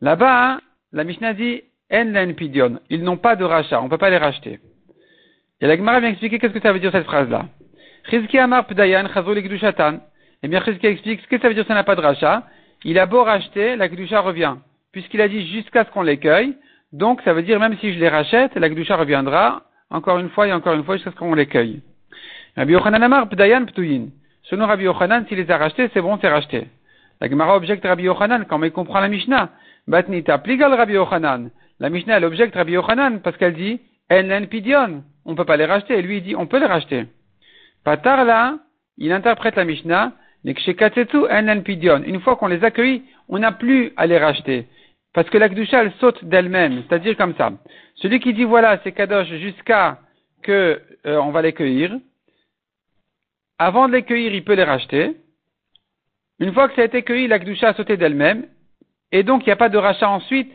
Là-bas, 0.01 0.53
hein, 0.53 0.61
la 0.93 1.05
Mishnah 1.05 1.35
dit, 1.35 1.63
en 1.93 2.33
pidion. 2.35 2.79
Ils 2.89 3.03
n'ont 3.03 3.17
pas 3.17 3.37
de 3.37 3.45
rachat, 3.45 3.81
on 3.81 3.85
ne 3.85 3.91
peut 3.91 3.99
pas 3.99 4.11
les 4.11 4.19
racheter. 4.19 4.61
Et 5.61 5.67
la 5.67 5.77
Gemara 5.77 6.01
vient 6.01 6.11
expliquer 6.11 6.39
qu'est-ce 6.39 6.55
que 6.55 6.61
ça 6.61 6.73
veut 6.73 6.81
dire 6.81 6.93
cette 6.93 7.05
phrase-là. 7.05 7.47
Chizki 8.09 8.39
Amar 8.39 8.67
Pdayan 8.67 9.07
eh 10.43 10.49
bien, 10.49 10.63
Chizki 10.63 10.87
explique 10.87 11.21
ce 11.21 11.27
que 11.27 11.39
ça 11.39 11.49
veut 11.49 11.55
dire 11.55 11.67
ça 11.67 11.75
n'a 11.75 11.85
pas 11.85 11.97
de 11.97 12.01
rachat. 12.01 12.45
Il 12.85 12.99
a 12.99 13.07
beau 13.07 13.23
racheter, 13.23 13.77
la 13.77 13.89
Kedusha 13.89 14.21
revient. 14.21 14.55
Puisqu'il 14.93 15.21
a 15.21 15.29
dit 15.29 15.47
jusqu'à 15.49 15.85
ce 15.85 15.91
qu'on 15.91 16.03
les 16.03 16.19
cueille, 16.19 16.57
donc 16.93 17.21
ça 17.23 17.35
veut 17.35 17.43
dire 17.43 17.61
même 17.61 17.77
si 17.79 17.93
je 17.93 17.99
les 17.99 18.09
rachète, 18.09 18.55
la 18.55 18.69
Kedusha 18.71 18.97
reviendra 18.97 19.65
encore 19.91 20.19
une 20.19 20.31
fois 20.31 20.47
et 20.49 20.53
encore 20.53 20.75
une 20.75 20.85
fois 20.85 20.97
jusqu'à 20.97 21.11
ce 21.11 21.17
qu'on 21.17 21.35
les 21.35 21.47
cueille. 21.47 21.83
Rabbi 22.57 22.73
Yochanan 22.73 23.03
Amar 23.03 23.29
Pdayan 23.29 23.67
Ptuyin. 23.67 24.09
Selon 24.45 24.67
Rabbi 24.67 24.85
Yochanan, 24.85 25.27
s'il 25.27 25.39
les 25.39 25.51
a 25.51 25.59
rachetés, 25.59 25.91
c'est 25.93 26.01
bon, 26.01 26.19
c'est 26.21 26.29
racheté. 26.29 26.69
La 27.21 27.29
Gemara 27.29 27.57
objecte 27.57 27.85
Rabbi 27.85 28.05
Yochanan 28.05 28.47
quand 28.49 28.63
il 28.63 28.73
comprend 28.73 29.01
la 29.01 29.09
Mishnah. 29.09 29.51
Batnita 29.87 30.39
pligal 30.39 30.73
Rabbi 30.75 30.95
Yochanan. 30.95 31.51
La 31.79 31.91
Mishnah, 31.91 32.17
elle 32.17 32.25
objecte 32.25 32.55
Rabbi 32.55 32.73
Yochanan 32.73 33.21
parce 33.21 33.37
qu'elle 33.37 33.55
dit 33.55 33.81
En 34.11 34.23
len 34.23 34.47
pidion. 34.47 35.05
On 35.25 35.35
peut 35.35 35.45
pas 35.45 35.57
les 35.57 35.67
racheter. 35.67 35.99
Et 35.99 36.03
lui, 36.03 36.19
il 36.19 36.23
dit 36.23 36.37
on 36.37 36.47
peut 36.47 36.59
les 36.59 36.67
racheter. 36.67 37.07
Patar 37.85 38.25
là, 38.25 38.59
il 38.99 39.13
interprète 39.13 39.57
la 39.57 39.65
Mishnah 39.65 40.13
une 40.45 42.21
fois 42.21 42.37
qu'on 42.37 42.47
les 42.47 42.65
accueille, 42.65 43.03
on 43.29 43.39
n'a 43.39 43.53
plus 43.53 43.93
à 43.97 44.07
les 44.07 44.19
racheter. 44.19 44.67
Parce 45.13 45.29
que 45.29 45.39
la 45.39 45.49
Kdusha, 45.49 45.83
elle 45.83 45.93
saute 46.01 46.25
d'elle-même. 46.25 46.83
C'est-à-dire 46.87 47.17
comme 47.17 47.35
ça. 47.37 47.53
Celui 47.97 48.21
qui 48.21 48.33
dit 48.33 48.45
voilà, 48.45 48.81
c'est 48.83 48.93
Kadosh 48.93 49.29
jusqu'à 49.29 49.99
que 50.43 50.81
euh, 51.07 51.17
on 51.19 51.31
va 51.31 51.43
les 51.43 51.53
cueillir. 51.53 51.99
Avant 53.59 53.89
de 53.89 53.93
les 53.93 54.05
cueillir, 54.05 54.33
il 54.35 54.45
peut 54.45 54.55
les 54.55 54.65
racheter. 54.65 55.17
Une 56.39 56.55
fois 56.55 56.69
que 56.69 56.75
ça 56.75 56.83
a 56.83 56.87
été 56.87 57.03
cueilli, 57.03 57.27
la 57.27 57.39
Kdusha 57.39 57.69
a 57.69 57.75
sauté 57.75 57.97
d'elle-même. 57.97 58.47
Et 59.13 59.23
donc, 59.23 59.43
il 59.43 59.47
n'y 59.47 59.53
a 59.53 59.57
pas 59.57 59.69
de 59.69 59.77
rachat 59.77 60.09
ensuite. 60.09 60.53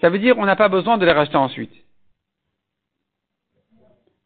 Ça 0.00 0.10
veut 0.10 0.18
dire 0.18 0.36
on 0.36 0.44
n'a 0.44 0.56
pas 0.56 0.68
besoin 0.68 0.98
de 0.98 1.06
les 1.06 1.12
racheter 1.12 1.36
ensuite. 1.36 1.72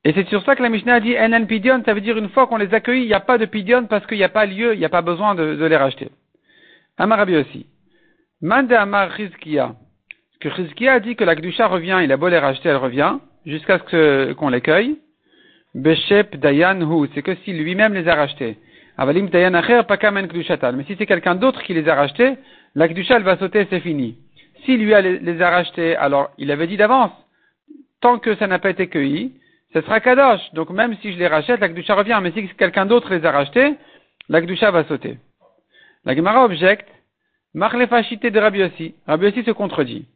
Et 0.07 0.13
c'est 0.13 0.29
sur 0.29 0.43
ça 0.45 0.55
que 0.55 0.63
la 0.63 0.69
Mishnah 0.69 0.95
a 0.95 1.01
dit 1.01 1.15
NN 1.15 1.49
pidion, 1.49 1.83
ça 1.85 1.93
veut 1.93 2.01
dire 2.01 2.17
une 2.17 2.29
fois 2.29 2.47
qu'on 2.47 2.59
les 2.59 2.73
accueille, 2.73 3.03
il 3.03 3.09
n'y 3.09 3.13
a 3.13 3.19
pas 3.19 3.39
de 3.39 3.45
pidion 3.45 3.87
parce 3.87 4.07
qu'il 4.07 4.17
n'y 4.19 4.23
a 4.23 4.29
pas 4.29 4.47
lieu, 4.47 4.73
il 4.73 4.79
n'y 4.79 4.85
a 4.85 4.89
pas 4.89 5.03
besoin 5.03 5.35
de, 5.35 5.65
les 5.65 5.77
racheter. 5.77 6.11
Amarabi 6.97 7.37
aussi. 7.37 7.67
Mande 8.43 8.73
Amar 8.73 9.11
Rizkia. 9.13 9.75
Que 10.41 10.89
a 10.89 11.01
dit 11.01 11.17
que 11.17 11.25
la 11.25 11.35
Gdusha 11.35 11.67
revient, 11.69 12.01
il 12.05 12.13
a 12.13 12.19
beau 12.19 12.29
les 12.29 12.39
racheter, 12.39 12.69
elle 12.69 12.77
revient, 12.77 13.17
jusqu'à 13.47 13.79
ce 13.79 14.33
qu'on 14.35 14.51
les 14.51 14.61
cueille. 14.61 14.99
Beshep 15.75 16.37
Dayan 16.37 16.83
Hu, 16.83 17.09
c'est 17.15 17.23
que 17.23 17.35
si 17.37 17.55
lui-même 17.55 17.95
les 17.95 18.07
a 18.07 18.15
rachetés. 18.15 18.59
Avalim 18.99 19.31
Dayan 19.31 19.55
Acher 19.55 19.83
Pakamen 19.89 20.29
Mais 20.75 20.85
si 20.85 20.97
c'est 20.99 21.07
quelqu'un 21.07 21.35
d'autre 21.35 21.63
qui 21.63 21.73
les 21.73 21.89
a 21.89 21.95
rachetés, 21.95 22.35
la 22.75 22.89
Gdusha 22.89 23.17
elle 23.17 23.23
va 23.23 23.39
sauter, 23.39 23.67
c'est 23.71 23.81
fini. 23.81 24.19
Si 24.67 24.77
lui 24.77 24.93
les 24.93 25.43
a 25.43 25.51
rachetés, 25.51 25.97
alors 25.97 26.31
il 26.37 26.51
avait 26.51 26.67
dit 26.67 26.77
d'avance, 26.77 27.13
tant 28.03 28.19
que 28.19 28.35
ça 28.37 28.47
n'a 28.47 28.59
pas 28.59 28.71
été 28.71 28.89
cueilli, 28.89 29.33
ce 29.73 29.81
sera 29.81 30.01
Kadosh. 30.01 30.53
Donc 30.53 30.69
même 30.69 30.95
si 31.01 31.13
je 31.15 31.19
les 31.19 31.27
rachète, 31.27 31.61
la 31.61 31.71
Kedusha 31.71 31.95
revient. 31.95 32.21
Mais 32.23 32.33
si 32.33 32.47
quelqu'un 32.49 32.85
d'autre 32.85 33.15
les 33.15 33.25
a 33.25 33.31
rachetés, 33.31 33.77
la 34.29 34.43
Kedusha 34.43 34.71
va 34.71 34.85
sauter. 34.85 35.17
La 36.05 36.15
Gemara 36.15 36.45
objecte, 36.45 36.87
Marlefachité 37.57 38.31
de 38.31 38.39
Rabbi 38.39 38.59
Yossi. 38.59 38.95
Rabbi 39.07 39.33
se 39.33 39.51
contredit. 39.51 40.07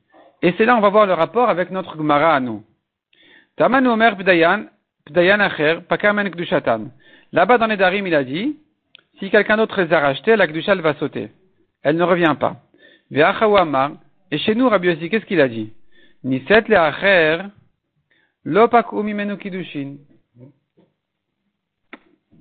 Et 0.42 0.52
c'est 0.58 0.66
là 0.66 0.76
on 0.76 0.80
va 0.80 0.90
voir 0.90 1.06
le 1.06 1.14
rapport 1.14 1.48
avec 1.48 1.70
notre 1.70 1.96
Gemara 1.96 2.34
à 2.34 2.40
nous. 2.40 2.62
Omer 3.58 4.14
Pdayan, 4.18 4.66
Pdayan 5.06 5.40
Acher, 5.40 5.78
Pakamen. 5.88 6.30
Là-bas 7.32 7.56
dans 7.56 7.66
les 7.66 7.78
Darim, 7.78 8.06
il 8.06 8.14
a 8.14 8.24
dit, 8.24 8.58
si 9.18 9.30
quelqu'un 9.30 9.56
d'autre 9.56 9.80
les 9.80 9.90
a 9.90 10.00
rachetés, 10.00 10.36
la 10.36 10.46
Kedusha 10.46 10.74
va 10.74 10.92
sauter. 10.96 11.30
Elle 11.82 11.96
ne 11.96 12.02
revient 12.02 12.36
pas. 12.38 12.56
Et 14.30 14.38
chez 14.38 14.54
nous, 14.54 14.68
Rabbi 14.68 14.88
Yossi, 14.88 15.08
qu'est-ce 15.08 15.24
qu'il 15.24 15.40
a 15.40 15.48
dit? 15.48 15.72
Niset 16.24 16.64
le 16.68 16.76
Acher. 16.76 17.38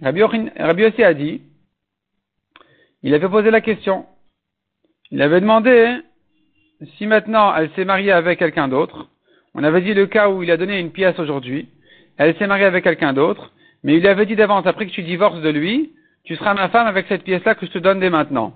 Rabbi 0.01 1.03
a 1.03 1.13
dit, 1.13 1.41
il 3.01 3.13
avait 3.13 3.29
posé 3.29 3.49
la 3.49 3.61
question. 3.61 4.05
Il 5.11 5.21
avait 5.21 5.41
demandé 5.41 6.01
si 6.97 7.07
maintenant 7.07 7.55
elle 7.55 7.69
s'est 7.75 7.85
mariée 7.85 8.11
avec 8.11 8.39
quelqu'un 8.39 8.67
d'autre. 8.67 9.07
On 9.55 9.63
avait 9.63 9.81
dit 9.81 9.93
le 9.93 10.05
cas 10.05 10.29
où 10.29 10.43
il 10.43 10.51
a 10.51 10.57
donné 10.57 10.79
une 10.79 10.91
pièce 10.91 11.17
aujourd'hui. 11.19 11.69
Elle 12.17 12.35
s'est 12.37 12.47
mariée 12.47 12.65
avec 12.65 12.83
quelqu'un 12.83 13.13
d'autre. 13.13 13.51
Mais 13.83 13.95
il 13.95 14.01
lui 14.01 14.07
avait 14.07 14.25
dit 14.25 14.35
d'avance, 14.35 14.67
après 14.67 14.85
que 14.85 14.91
tu 14.91 15.03
divorces 15.03 15.41
de 15.41 15.49
lui, 15.49 15.91
tu 16.25 16.35
seras 16.35 16.53
ma 16.53 16.69
femme 16.69 16.87
avec 16.87 17.07
cette 17.07 17.23
pièce-là 17.23 17.55
que 17.55 17.65
je 17.65 17.71
te 17.71 17.79
donne 17.79 17.99
dès 17.99 18.09
maintenant. 18.09 18.53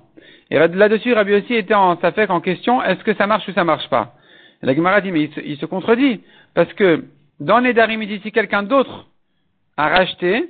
Et 0.52 0.60
là-dessus, 0.60 1.14
Rabbi 1.14 1.32
Yossi 1.32 1.56
était 1.56 1.74
en, 1.74 1.96
fait 1.96 2.30
en 2.30 2.42
question, 2.42 2.84
est-ce 2.84 3.04
que 3.04 3.14
ça 3.16 3.26
marche 3.26 3.48
ou 3.48 3.54
ça 3.54 3.64
marche 3.64 3.90
pas? 3.90 4.14
La 4.62 4.76
Gemara 4.76 5.02
dit, 5.02 5.12
mais 5.12 5.30
il 5.44 5.58
se, 5.58 5.66
contredit. 5.66 6.22
Parce 6.54 6.72
que 6.74 7.06
dans 7.40 7.60
les 7.60 7.74
Darim, 7.74 8.02
il 8.02 8.08
dit 8.08 8.20
si 8.22 8.32
quelqu'un 8.32 8.64
d'autre 8.64 9.08
a 9.78 9.90
racheté, 9.90 10.50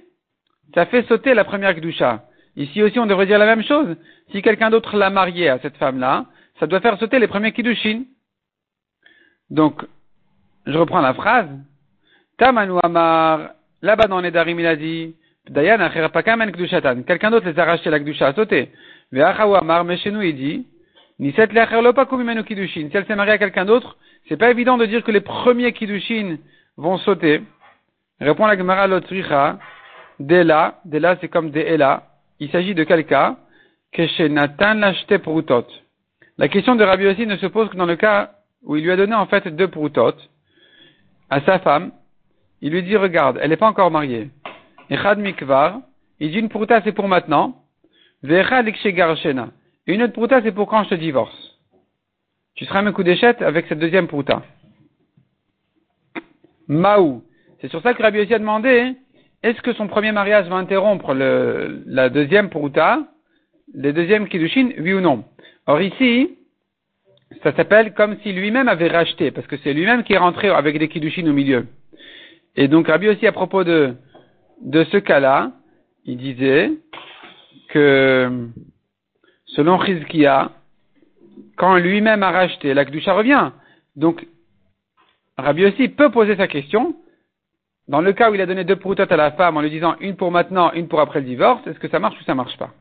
ça 0.73 0.85
fait 0.85 1.03
sauter 1.07 1.33
la 1.33 1.43
première 1.43 1.73
Gdusha. 1.73 2.23
Ici 2.55 2.83
aussi, 2.83 2.99
on 2.99 3.05
devrait 3.05 3.25
dire 3.25 3.39
la 3.39 3.45
même 3.45 3.63
chose. 3.63 3.95
Si 4.31 4.41
quelqu'un 4.41 4.69
d'autre 4.69 4.95
l'a 4.95 5.09
marié 5.09 5.49
à 5.49 5.59
cette 5.59 5.77
femme-là, 5.77 6.25
ça 6.59 6.67
doit 6.67 6.81
faire 6.81 6.99
sauter 6.99 7.19
les 7.19 7.27
premiers 7.27 7.51
kiddushin. 7.51 8.03
Donc, 9.49 9.83
je 10.65 10.77
reprends 10.77 11.01
la 11.01 11.13
phrase. 11.13 11.49
Tamanu 12.37 12.73
Amar, 12.83 13.49
là-bas 13.81 14.07
dans 14.07 14.21
les 14.21 14.31
Darim, 14.31 14.59
il 14.59 14.65
a 14.65 14.75
dit, 14.75 15.15
Dayan 15.49 15.77
Quelqu'un 17.05 17.31
d'autre 17.31 17.47
les 17.47 17.59
a 17.59 17.65
rachetés 17.65 17.89
la 17.89 17.99
kdusha 17.99 18.27
a 18.27 18.33
sauté. 18.33 18.69
Ve'achaou 19.11 19.55
Amar, 19.55 19.83
mais 19.83 19.97
chez 19.97 20.11
nous, 20.11 20.21
il 20.21 20.35
dit, 20.35 20.67
Niset 21.19 21.47
lecher 21.47 21.81
lopakum 21.81 22.43
kiddushin. 22.43 22.89
Si 22.89 22.97
elle 22.97 23.05
s'est 23.05 23.15
mariée 23.15 23.33
à 23.33 23.37
quelqu'un 23.37 23.65
d'autre, 23.65 23.97
c'est 24.29 24.37
pas 24.37 24.49
évident 24.49 24.77
de 24.77 24.85
dire 24.85 25.03
que 25.03 25.11
les 25.11 25.21
premiers 25.21 25.73
kiddushin 25.73 26.37
vont 26.77 26.97
sauter. 26.97 27.41
Répond 28.19 28.45
la 28.45 28.57
Gemara 28.57 28.87
Lotricha, 28.87 29.59
Dela, 30.19 30.79
Dela 30.85 31.17
c'est 31.19 31.27
comme 31.27 31.51
Deela. 31.51 32.03
Il 32.43 32.51
s'agit 32.51 32.75
de 32.75 32.83
quel 32.83 33.05
cas 33.05 33.37
Que 33.93 34.05
chez 34.05 34.27
Nathan 34.27 34.73
l'acheté 34.73 35.17
proutot. 35.17 35.65
La 36.37 36.49
question 36.49 36.75
de 36.75 36.83
Rabbi 36.83 37.07
aussi 37.07 37.25
ne 37.25 37.37
se 37.37 37.45
pose 37.45 37.69
que 37.69 37.77
dans 37.77 37.85
le 37.85 37.95
cas 37.95 38.31
où 38.63 38.75
il 38.75 38.83
lui 38.83 38.91
a 38.91 38.97
donné 38.97 39.15
en 39.15 39.27
fait 39.27 39.47
deux 39.47 39.69
proutot 39.69 40.15
à 41.29 41.39
sa 41.39 41.59
femme. 41.59 41.93
Il 42.59 42.73
lui 42.73 42.83
dit, 42.83 42.97
regarde, 42.97 43.39
elle 43.41 43.51
n'est 43.51 43.55
pas 43.55 43.69
encore 43.69 43.91
mariée. 43.91 44.29
Echad 44.89 45.19
mikvar, 45.19 45.79
il 46.19 46.31
dit 46.31 46.39
une 46.39 46.49
prouta 46.49 46.81
c'est 46.81 46.91
pour 46.91 47.07
maintenant. 47.07 47.63
Et 48.23 48.35
une 49.87 50.03
autre 50.03 50.13
prouta 50.13 50.41
c'est 50.41 50.51
pour 50.51 50.67
quand 50.67 50.83
je 50.83 50.89
te 50.89 50.95
divorce. 50.95 51.57
Tu 52.55 52.65
seras 52.65 52.81
mes 52.81 52.91
coups 52.91 53.05
d'échette 53.05 53.41
avec 53.41 53.67
cette 53.67 53.79
deuxième 53.79 54.07
prouta. 54.09 54.41
Maou. 56.67 57.23
C'est 57.61 57.69
sur 57.69 57.81
ça 57.81 57.93
que 57.93 58.03
Rabbi 58.03 58.19
a 58.19 58.37
demandé, 58.37 58.97
est-ce 59.43 59.61
que 59.61 59.73
son 59.73 59.87
premier 59.87 60.11
mariage 60.11 60.47
va 60.47 60.55
interrompre 60.55 61.13
le, 61.13 61.83
la 61.85 62.09
deuxième 62.09 62.49
prouta, 62.49 63.03
le 63.73 63.91
deuxième 63.93 64.27
kiddushin, 64.27 64.69
oui 64.79 64.93
ou 64.93 65.01
non? 65.01 65.25
Or 65.67 65.81
ici, 65.81 66.37
ça 67.43 67.53
s'appelle 67.55 67.93
comme 67.93 68.17
si 68.23 68.31
lui-même 68.31 68.67
avait 68.67 68.87
racheté, 68.87 69.31
parce 69.31 69.47
que 69.47 69.57
c'est 69.57 69.73
lui-même 69.73 70.03
qui 70.03 70.13
est 70.13 70.17
rentré 70.17 70.49
avec 70.49 70.77
des 70.79 70.87
kiddushin 70.87 71.27
au 71.27 71.33
milieu. 71.33 71.67
Et 72.55 72.67
donc 72.67 72.87
Rabbi 72.87 73.09
aussi 73.09 73.27
à 73.27 73.31
propos 73.31 73.63
de, 73.63 73.95
de 74.61 74.83
ce 74.85 74.97
cas-là, 74.97 75.51
il 76.05 76.17
disait 76.17 76.71
que 77.69 78.49
selon 79.45 79.79
Chizkia, 79.83 80.51
quand 81.57 81.77
lui-même 81.77 82.23
a 82.23 82.31
racheté, 82.31 82.73
la 82.73 82.85
Kedusha 82.85 83.13
revient. 83.13 83.51
Donc, 83.95 84.25
Rabbi 85.37 85.65
aussi 85.65 85.87
peut 85.89 86.09
poser 86.09 86.35
sa 86.35 86.47
question. 86.47 86.95
Dans 87.87 88.01
le 88.01 88.13
cas 88.13 88.31
où 88.31 88.35
il 88.35 88.41
a 88.41 88.45
donné 88.45 88.63
deux 88.63 88.77
proutotes 88.77 89.11
à 89.11 89.17
la 89.17 89.31
femme 89.31 89.57
en 89.57 89.61
lui 89.61 89.69
disant 89.69 89.95
une 89.99 90.15
pour 90.15 90.31
maintenant, 90.31 90.71
une 90.73 90.87
pour 90.87 91.01
après 91.01 91.19
le 91.19 91.25
divorce, 91.25 91.65
est-ce 91.67 91.79
que 91.79 91.89
ça 91.89 91.99
marche 91.99 92.19
ou 92.19 92.23
ça 92.23 92.33
marche 92.33 92.57
pas? 92.57 92.71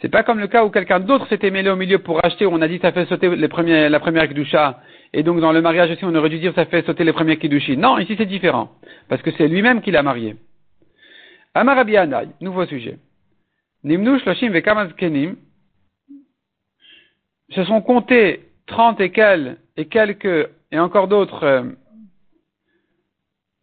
C'est 0.00 0.08
pas 0.08 0.24
comme 0.24 0.40
le 0.40 0.48
cas 0.48 0.64
où 0.64 0.70
quelqu'un 0.70 1.00
d'autre 1.00 1.28
s'était 1.28 1.50
mêlé 1.50 1.70
au 1.70 1.76
milieu 1.76 2.00
pour 2.00 2.20
racheter, 2.20 2.44
où 2.44 2.50
on 2.50 2.60
a 2.60 2.68
dit 2.68 2.80
ça 2.80 2.92
fait 2.92 3.06
sauter 3.06 3.34
les 3.34 3.48
premiers, 3.48 3.88
la 3.88 4.00
première 4.00 4.28
Kedusha, 4.28 4.80
et 5.12 5.22
donc 5.22 5.40
dans 5.40 5.52
le 5.52 5.62
mariage 5.62 5.92
aussi 5.92 6.04
on 6.04 6.14
aurait 6.14 6.28
dû 6.28 6.40
dire 6.40 6.52
ça 6.54 6.66
fait 6.66 6.84
sauter 6.84 7.04
les 7.04 7.12
premiers 7.12 7.38
Kiddushi. 7.38 7.76
Non, 7.76 7.98
ici 7.98 8.16
c'est 8.18 8.26
différent, 8.26 8.72
parce 9.08 9.22
que 9.22 9.30
c'est 9.38 9.46
lui-même 9.46 9.80
qui 9.80 9.92
l'a 9.92 10.02
marié. 10.02 10.36
Amarabi 11.54 11.96
nouveau 12.40 12.66
sujet. 12.66 12.98
Nimnu 13.84 14.18
Shloshim 14.18 14.52
Kenim, 14.96 15.36
se 17.50 17.64
sont 17.64 17.80
comptés 17.80 18.48
trente 18.66 19.00
et 19.00 19.10
quelques, 19.10 19.56
et 19.76 19.86
quelques, 19.86 20.50
et 20.72 20.78
encore 20.78 21.06
d'autres 21.06 21.44
euh, 21.44 21.62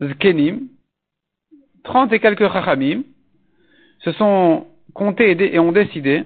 Zkenim, 0.02 0.68
trente 1.84 2.14
et 2.14 2.20
quelques 2.20 2.52
Chachamim, 2.52 3.04
se 4.00 4.12
sont 4.14 4.68
comptés 4.94 5.32
et, 5.54 5.60
ont 5.60 5.72
décidé 5.72 6.24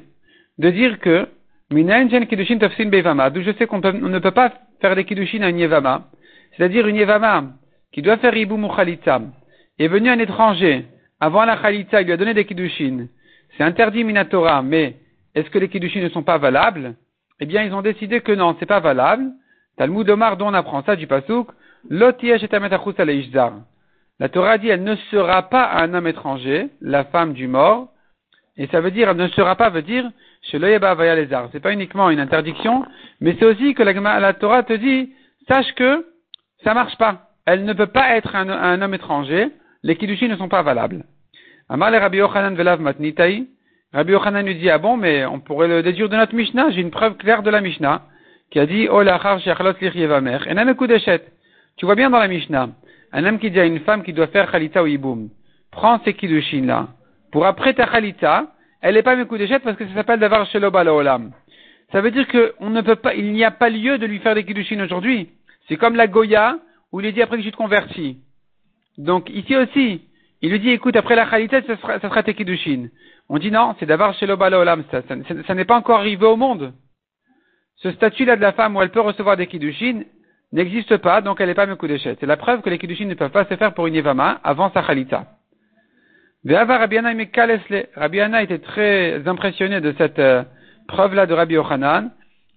de 0.58 0.70
dire 0.70 1.00
que 1.00 1.28
d'où 1.70 1.78
je 3.42 3.52
sais 3.58 3.66
qu'on 3.66 3.80
ne 3.80 4.20
peut 4.20 4.32
pas 4.32 4.54
faire 4.80 4.96
des 4.96 5.06
kiddushin 5.06 5.42
à 5.42 5.50
une 5.50 5.58
yevama, 5.58 6.08
c'est-à-dire 6.56 6.88
une 6.88 6.98
yevama 6.98 7.46
qui 7.92 8.02
doit 8.02 8.18
faire 8.18 8.36
ibu 8.36 8.56
khalitza, 8.76 9.22
est 9.80 9.88
venu 9.88 10.10
un 10.10 10.20
étranger 10.20 10.86
avant 11.20 11.46
la 11.46 11.58
khalitza, 11.58 12.02
il 12.02 12.06
lui 12.06 12.14
a 12.14 12.18
donné 12.18 12.34
des 12.34 12.46
kiddushin, 12.46 13.08
c'est 13.58 13.64
interdit 13.64 14.04
minatora, 14.04 14.62
mais 14.62 14.98
est-ce 15.34 15.50
que 15.50 15.58
les 15.58 15.70
kiddushin 15.70 16.02
ne 16.02 16.10
sont 16.10 16.24
pas 16.24 16.38
valables? 16.38 16.96
Eh 17.40 17.46
bien, 17.46 17.64
ils 17.64 17.74
ont 17.74 17.82
décidé 17.82 18.22
que 18.22 18.32
non, 18.32 18.56
c'est 18.60 18.68
pas 18.68 18.80
valable. 18.80 19.32
Talmud 19.78 20.08
Omar, 20.10 20.38
dont 20.38 20.48
on 20.48 20.54
apprend 20.54 20.84
ça 20.84 20.96
du 20.96 21.08
pasouk, 21.08 21.50
la 21.90 22.14
Torah 24.30 24.58
dit, 24.58 24.70
elle 24.70 24.84
ne 24.84 24.96
sera 25.12 25.50
pas 25.50 25.72
un 25.74 25.94
homme 25.94 26.08
étranger, 26.08 26.70
la 26.82 27.04
femme 27.06 27.34
du 27.34 27.48
mort, 27.48 27.90
et 28.58 28.68
ça 28.68 28.82
veut 28.82 28.92
dire, 28.92 29.10
elle 29.10 29.18
ne 29.18 29.28
sera 29.30 29.56
pas, 29.56 29.70
veut 29.70 29.82
dire, 29.82 30.10
chez 30.44 30.60
Lézard. 30.60 31.50
C'est 31.52 31.60
pas 31.60 31.74
uniquement 31.74 32.10
une 32.10 32.20
interdiction, 32.20 32.86
mais 33.20 33.36
c'est 33.40 33.46
aussi 33.46 33.74
que 33.74 33.84
la, 33.84 34.34
Torah 34.34 34.64
te 34.64 34.74
dit, 34.74 35.12
sache 35.48 35.74
que 35.76 36.06
ça 36.64 36.74
marche 36.74 36.98
pas. 36.98 37.30
Elle 37.46 37.66
ne 37.66 37.74
peut 37.74 37.88
pas 37.88 38.16
être 38.16 38.36
un, 38.36 38.82
homme 38.82 38.94
étranger. 38.94 39.50
Les 39.82 39.98
kiddushim 39.98 40.30
ne 40.30 40.38
sont 40.38 40.48
pas 40.48 40.62
valables. 40.62 41.04
Amal 41.68 41.96
Rabbi 41.96 42.20
Yochanan 42.20 42.56
velav. 42.56 42.80
Rabbi 43.94 44.12
Yochanan 44.12 44.46
lui 44.46 44.56
dit, 44.56 44.70
ah 44.70 44.78
bon, 44.78 44.96
mais 44.96 45.26
on 45.26 45.40
pourrait 45.40 45.68
le 45.68 45.84
déduire 45.84 46.10
de 46.10 46.16
notre 46.16 46.36
Mishnah. 46.36 46.72
J'ai 46.72 46.82
une 46.82 46.92
preuve 46.92 47.18
claire 47.18 47.44
de 47.44 47.50
la 47.50 47.60
Mishnah 47.60 48.04
qui 48.52 48.60
a 48.60 48.66
dit, 48.66 48.88
oh 48.90 49.02
lachar 49.02 49.40
shechalot 49.40 49.74
lichyevamer. 49.82 50.40
Et. 50.48 51.22
Tu 51.78 51.86
vois 51.86 51.96
bien 51.96 52.10
dans 52.10 52.20
la 52.20 52.28
Mishnah. 52.28 52.70
Un 53.12 53.26
homme 53.26 53.40
qui 53.40 53.52
dit 53.52 53.60
à 53.60 53.66
une 53.66 53.80
femme 53.82 54.04
qui 54.04 54.14
doit 54.14 54.28
faire 54.28 54.52
chalitza 54.52 54.84
ou 54.84 54.88
iboum. 54.88 55.30
Prends 55.72 56.00
ces 56.04 56.14
kiddushin 56.14 56.66
là. 56.66 56.90
Pour 57.32 57.46
après 57.46 57.74
ta 57.74 57.92
chalitza, 57.92 58.48
elle 58.82 58.96
n'est 58.96 59.04
pas 59.04 59.16
d'échette 59.16 59.64
parce 59.64 59.78
que 59.78 59.88
ça 59.88 59.94
s'appelle 59.94 60.20
d'avoir 60.20 60.46
sheloba 60.48 60.84
olam. 60.84 61.32
Ça 61.92 62.02
veut 62.02 62.12
dire 62.12 62.28
qu'on 62.28 62.70
ne 62.70 62.82
peut 62.82 62.96
pas, 62.96 63.14
il 63.16 63.32
n'y 63.34 63.44
a 63.44 63.52
pas 63.52 63.70
lieu 63.70 63.98
de 63.98 64.06
lui 64.06 64.20
faire 64.20 64.36
des 64.36 64.44
kiddushin 64.44 64.80
aujourd'hui. 64.82 65.30
C'est 65.68 65.78
comme 65.78 65.96
la 65.96 66.08
Goya 66.08 66.58
où 66.92 67.02
il 67.02 67.14
dit 67.14 67.22
après 67.22 67.38
que 67.38 67.44
tu 67.44 67.52
te 67.52 67.58
convertis. 67.58 68.18
Donc 68.98 69.30
ici 69.30 69.56
aussi, 69.56 70.02
il 70.42 70.52
lui 70.52 70.60
dit 70.60 70.70
écoute 70.70 70.96
après 70.96 71.16
la 71.16 71.26
khalité 71.26 71.62
ça 71.64 71.78
sera, 71.78 72.00
ça 72.00 72.10
sera 72.10 72.24
tes 72.24 72.34
kiddushin. 72.34 72.90
On 73.30 73.40
dit 73.40 73.52
non, 73.52 73.76
c'est 73.80 73.86
d'avoir 73.86 74.14
sheloba 74.16 74.48
olam. 74.48 74.84
Ça, 74.92 75.02
ça, 75.48 75.54
n'est 75.56 75.66
pas 75.66 75.78
encore 75.78 76.00
arrivé 76.00 76.26
au 76.26 76.36
monde. 76.36 76.74
Ce 77.78 77.92
statut-là 77.92 78.36
de 78.36 78.42
la 78.42 78.54
femme 78.54 78.76
où 78.76 78.82
elle 78.82 78.92
peut 78.92 79.02
recevoir 79.02 79.38
des 79.38 79.48
kiddushin 79.48 80.04
n'existe 80.54 80.98
pas, 80.98 81.22
donc 81.22 81.42
elle 81.42 81.48
n'est 81.48 81.56
pas 81.56 81.66
d'échette. 81.66 82.18
C'est 82.20 82.26
la 82.26 82.38
preuve 82.38 82.62
que 82.62 82.70
les 82.70 82.78
kiddushin 82.78 83.06
ne 83.06 83.16
peuvent 83.16 83.32
pas 83.32 83.46
se 83.46 83.56
faire 83.56 83.74
pour 83.74 83.88
une 83.88 83.96
yevama 83.96 84.40
avant 84.44 84.72
sa 84.72 84.84
khalita. 84.84 85.26
Rabbi 86.46 86.98
Anna 88.20 88.44
était 88.44 88.60
très 88.60 89.28
impressionné 89.28 89.82
de 89.82 89.94
cette 89.98 90.20
euh, 90.20 90.44
preuve-là 90.88 91.26
de 91.26 91.34
Rabbi 91.34 91.56
Yochanan. 91.56 92.12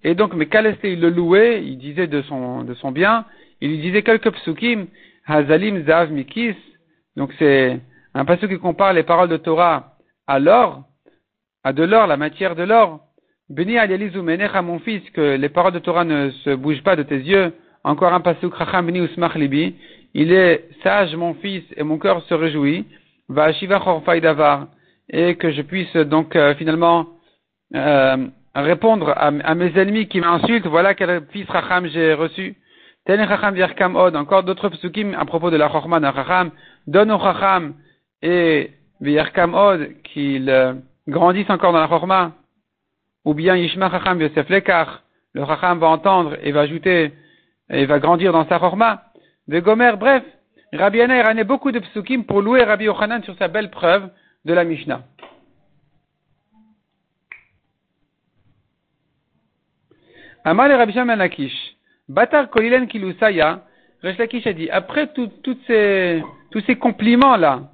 Et 0.04 0.14
donc, 0.14 0.34
mais 0.34 0.48
il 0.84 1.00
le 1.00 1.08
louait, 1.08 1.64
il 1.64 1.78
disait 1.78 2.06
de 2.06 2.22
son, 2.22 2.62
de 2.62 2.74
son 2.74 2.92
bien, 2.92 3.24
il 3.60 3.70
lui 3.70 3.78
disait 3.78 4.02
quelques 4.02 4.30
psukim, 4.30 4.86
Hazalim 5.26 5.84
Zav 5.86 6.12
Mikis. 6.12 6.54
Donc 7.16 7.32
c'est 7.38 7.80
un 8.14 8.24
passage 8.24 8.48
qui 8.48 8.58
compare 8.58 8.92
les 8.92 9.02
paroles 9.04 9.28
de 9.28 9.36
Torah 9.38 9.96
à 10.26 10.38
l'or, 10.38 10.84
à 11.64 11.72
de 11.72 11.82
l'or, 11.82 12.06
la 12.06 12.16
matière 12.16 12.54
de 12.54 12.62
l'or. 12.62 13.00
Béni 13.48 13.78
Alielizu 13.78 14.18
à 14.52 14.62
mon 14.62 14.80
fils, 14.80 15.08
que 15.10 15.36
les 15.36 15.48
paroles 15.48 15.72
de 15.72 15.78
Torah 15.78 16.04
ne 16.04 16.30
se 16.30 16.50
bougent 16.54 16.82
pas 16.82 16.96
de 16.96 17.02
tes 17.02 17.18
yeux. 17.18 17.52
Encore 17.86 18.12
un 18.12 18.20
passage, 18.20 18.50
Racham 18.50 18.84
Beni 18.84 18.98
Usmach 18.98 19.36
Libi. 19.36 19.76
Il 20.12 20.32
est 20.32 20.68
sage, 20.82 21.14
mon 21.14 21.34
fils, 21.34 21.62
et 21.76 21.84
mon 21.84 21.98
cœur 21.98 22.20
se 22.24 22.34
réjouit. 22.34 22.84
Va 23.28 23.52
Shiva 23.52 23.80
Davar, 24.20 24.66
et 25.08 25.36
que 25.36 25.52
je 25.52 25.62
puisse 25.62 25.94
donc 25.94 26.34
euh, 26.34 26.56
finalement 26.56 27.06
euh, 27.76 28.26
répondre 28.56 29.14
à, 29.16 29.30
mes 29.30 29.78
ennemis 29.78 30.08
qui 30.08 30.20
m'insultent, 30.20 30.66
voilà 30.66 30.94
quel 30.94 31.26
fils 31.30 31.48
Racham 31.48 31.86
j'ai 31.86 32.12
reçu. 32.14 32.56
Ten 33.04 33.20
Racham 33.20 33.94
Od, 33.94 34.16
encore 34.16 34.42
d'autres 34.42 34.68
psukim 34.68 35.14
à 35.14 35.24
propos 35.24 35.52
de 35.52 35.56
la 35.56 35.68
Chorma 35.68 36.00
d'un 36.00 36.10
Racham, 36.10 36.50
donne 36.88 37.12
au 37.12 37.18
Racham 37.18 37.74
et 38.20 38.72
Vierkam 39.00 39.54
Od 39.54 40.02
qu'il 40.02 40.50
euh, 40.50 40.74
grandisse 41.06 41.50
encore 41.50 41.72
dans 41.72 41.80
la 41.80 41.86
Chorma, 41.86 42.32
ou 43.24 43.32
bien 43.32 43.54
Yishma 43.54 43.86
Racham 43.86 44.20
Yosef 44.20 44.48
Lekar, 44.48 45.02
le 45.34 45.44
Racham 45.44 45.78
va 45.78 45.86
entendre 45.86 46.36
et 46.42 46.50
va 46.50 46.62
ajouter 46.62 47.12
et 47.70 47.86
va 47.86 47.98
grandir 47.98 48.32
dans 48.32 48.46
sa 48.48 48.58
Chorma. 48.58 49.04
De 49.48 49.60
Gomer, 49.60 49.96
bref, 49.98 50.24
Rabbi 50.72 50.98
Yana 50.98 51.20
a 51.20 51.44
beaucoup 51.44 51.72
de 51.72 51.78
psukim 51.78 52.24
pour 52.24 52.42
louer 52.42 52.62
Rabbi 52.62 52.84
Yochanan 52.84 53.22
sur 53.22 53.36
sa 53.38 53.48
belle 53.48 53.70
preuve 53.70 54.10
de 54.44 54.52
la 54.52 54.64
Mishnah. 54.64 55.02
Amal 60.44 60.70
et 60.70 60.74
Rabbi 60.74 60.92
Shimon 60.92 61.16
Lakish. 61.16 61.76
Batar 62.08 62.50
Kolilen 62.50 62.86
Kilusaya. 62.86 63.64
Resh 64.02 64.18
Lakish 64.18 64.46
a 64.46 64.52
dit, 64.52 64.70
après 64.70 65.10
ces, 65.66 66.22
tous 66.50 66.60
ces 66.66 66.76
compliments-là, 66.76 67.70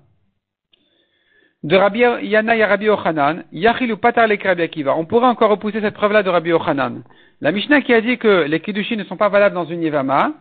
de 1.62 1.76
Rabbi 1.76 2.00
Yana 2.00 2.66
Rabbi 2.66 2.86
Yochanan, 2.86 3.44
Yachilu 3.52 3.96
Patar 3.96 4.26
le 4.26 4.36
Rabbi 4.42 4.62
Akiva. 4.62 4.96
On 4.96 5.04
pourrait 5.04 5.28
encore 5.28 5.50
repousser 5.50 5.80
cette 5.80 5.94
preuve-là 5.94 6.22
de 6.22 6.30
Rabbi 6.30 6.50
Yochanan. 6.50 7.02
La 7.40 7.52
Mishnah 7.52 7.82
qui 7.82 7.94
a 7.94 8.00
dit 8.00 8.18
que 8.18 8.44
les 8.46 8.60
Kiddushim 8.60 8.96
ne 8.96 9.04
sont 9.04 9.16
pas 9.16 9.28
valables 9.28 9.54
dans 9.54 9.64
une 9.64 9.82
Yevama, 9.82 10.32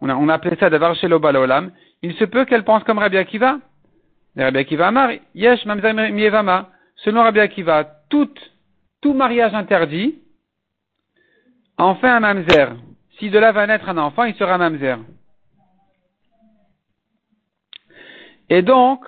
on 0.00 0.08
a, 0.08 0.14
on 0.14 0.28
a 0.28 0.34
appelé 0.34 0.56
ça 0.56 0.70
d'avoir 0.70 0.94
chez 0.94 1.08
l'Obalolam, 1.08 1.72
il 2.02 2.14
se 2.14 2.24
peut 2.24 2.44
qu'elle 2.44 2.64
pense 2.64 2.84
comme 2.84 2.98
Rabbi 2.98 3.16
Akiva. 3.16 3.58
Rabbi 4.36 4.58
Akiva 4.58 4.88
Amar, 4.88 5.10
Yesh 5.34 5.64
Mamzer 5.64 5.94
Mievama. 5.94 6.68
Selon 6.96 7.22
Rabbi 7.22 7.40
Akiva, 7.40 7.84
tout, 8.08 8.30
tout 9.00 9.14
mariage 9.14 9.54
interdit 9.54 10.18
en 11.78 11.94
fait 11.94 12.08
un 12.08 12.20
mamzer. 12.20 12.76
Si 13.18 13.30
de 13.30 13.38
là 13.38 13.52
va 13.52 13.66
naître 13.66 13.88
un 13.88 13.98
enfant, 13.98 14.24
il 14.24 14.34
sera 14.34 14.58
mamzer. 14.58 14.98
Et 18.50 18.62
donc, 18.62 19.04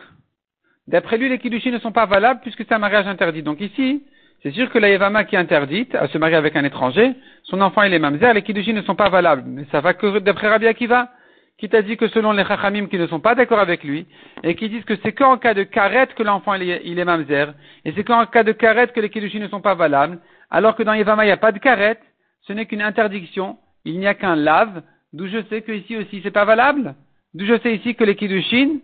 d'après 0.86 1.18
lui, 1.18 1.28
les 1.28 1.38
kiddushim 1.38 1.72
ne 1.72 1.78
sont 1.78 1.92
pas 1.92 2.06
valables 2.06 2.40
puisque 2.40 2.64
c'est 2.64 2.72
un 2.72 2.78
mariage 2.78 3.06
interdit. 3.06 3.42
Donc 3.42 3.60
ici, 3.60 4.02
c'est 4.42 4.52
sûr 4.52 4.70
que 4.70 4.78
la 4.78 4.88
Yevama 4.88 5.24
qui 5.24 5.36
est 5.36 5.38
interdite 5.38 5.94
à 5.94 6.08
se 6.08 6.16
marier 6.16 6.36
avec 6.36 6.56
un 6.56 6.64
étranger, 6.64 7.14
son 7.44 7.60
enfant 7.60 7.82
il 7.82 7.92
est 7.92 7.98
mamzer, 7.98 8.32
les 8.32 8.42
kiddushim 8.42 8.74
ne 8.74 8.82
sont 8.82 8.94
pas 8.94 9.10
valables. 9.10 9.44
Mais 9.46 9.66
ça 9.70 9.80
va 9.80 9.92
que 9.92 10.18
d'après 10.18 10.48
Rabbi 10.48 10.66
Akiva, 10.66 11.10
qui 11.58 11.68
t'a 11.68 11.82
dit 11.82 11.98
que 11.98 12.08
selon 12.08 12.32
les 12.32 12.44
chachamim 12.44 12.86
qui 12.86 12.96
ne 12.96 13.06
sont 13.06 13.20
pas 13.20 13.34
d'accord 13.34 13.58
avec 13.58 13.84
lui, 13.84 14.06
et 14.42 14.54
qui 14.54 14.70
disent 14.70 14.84
que 14.84 14.96
c'est 15.02 15.12
qu'en 15.12 15.36
cas 15.36 15.52
de 15.52 15.62
karet 15.62 16.08
que 16.16 16.22
l'enfant 16.22 16.54
il 16.54 16.98
est, 16.98 17.04
mamzer, 17.04 17.52
et 17.84 17.92
c'est 17.92 18.02
qu'en 18.02 18.24
cas 18.24 18.44
de 18.44 18.52
karet 18.52 18.88
que 18.88 19.00
les 19.00 19.10
kiddushim 19.10 19.40
ne 19.40 19.48
sont 19.48 19.60
pas 19.60 19.74
valables, 19.74 20.18
alors 20.50 20.74
que 20.74 20.82
dans 20.82 20.94
Yevama 20.94 21.24
il 21.24 21.28
n'y 21.28 21.32
a 21.32 21.36
pas 21.36 21.52
de 21.52 21.58
karet, 21.58 21.98
ce 22.46 22.54
n'est 22.54 22.64
qu'une 22.64 22.82
interdiction, 22.82 23.58
il 23.84 23.98
n'y 23.98 24.06
a 24.06 24.14
qu'un 24.14 24.36
lave, 24.36 24.82
d'où 25.12 25.26
je 25.26 25.42
sais 25.50 25.60
que 25.60 25.72
ici 25.72 25.98
aussi 25.98 26.20
c'est 26.22 26.30
pas 26.30 26.46
valable, 26.46 26.94
d'où 27.34 27.44
je 27.44 27.58
sais 27.58 27.74
ici 27.74 27.94
que 27.94 28.04
les 28.04 28.16
kiddushin 28.16 28.78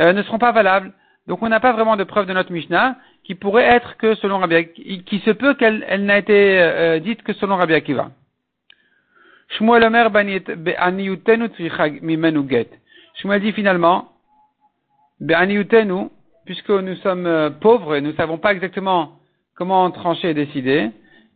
euh, 0.00 0.14
ne 0.14 0.22
seront 0.22 0.38
pas 0.38 0.52
valables. 0.52 0.92
Donc 1.28 1.42
on 1.42 1.48
n'a 1.48 1.60
pas 1.60 1.72
vraiment 1.72 1.96
de 1.96 2.04
preuve 2.04 2.26
de 2.26 2.32
notre 2.32 2.52
Mishnah 2.52 2.96
qui 3.22 3.34
pourrait 3.34 3.64
être 3.64 3.98
que 3.98 4.14
selon 4.16 4.38
Rabbi 4.38 4.68
qui 5.04 5.18
se 5.20 5.30
peut 5.30 5.54
qu'elle 5.54 5.84
elle, 5.86 6.06
n'a 6.06 6.18
été 6.18 6.58
euh, 6.58 6.98
dite 6.98 7.22
que 7.22 7.34
selon 7.34 7.56
Rabbi 7.56 7.74
Akiva. 7.74 8.10
Shmuel 9.50 9.84
Omer 9.84 10.10
Shmuel 13.20 13.40
dit 13.40 13.52
finalement, 13.52 14.12
puisque 16.46 16.70
nous 16.70 16.96
sommes 16.96 17.26
euh, 17.26 17.50
pauvres 17.50 17.94
et 17.96 18.00
nous 18.00 18.12
ne 18.12 18.16
savons 18.16 18.38
pas 18.38 18.52
exactement 18.52 19.18
comment 19.54 19.90
trancher 19.90 20.30
et 20.30 20.34
décider, 20.34 20.90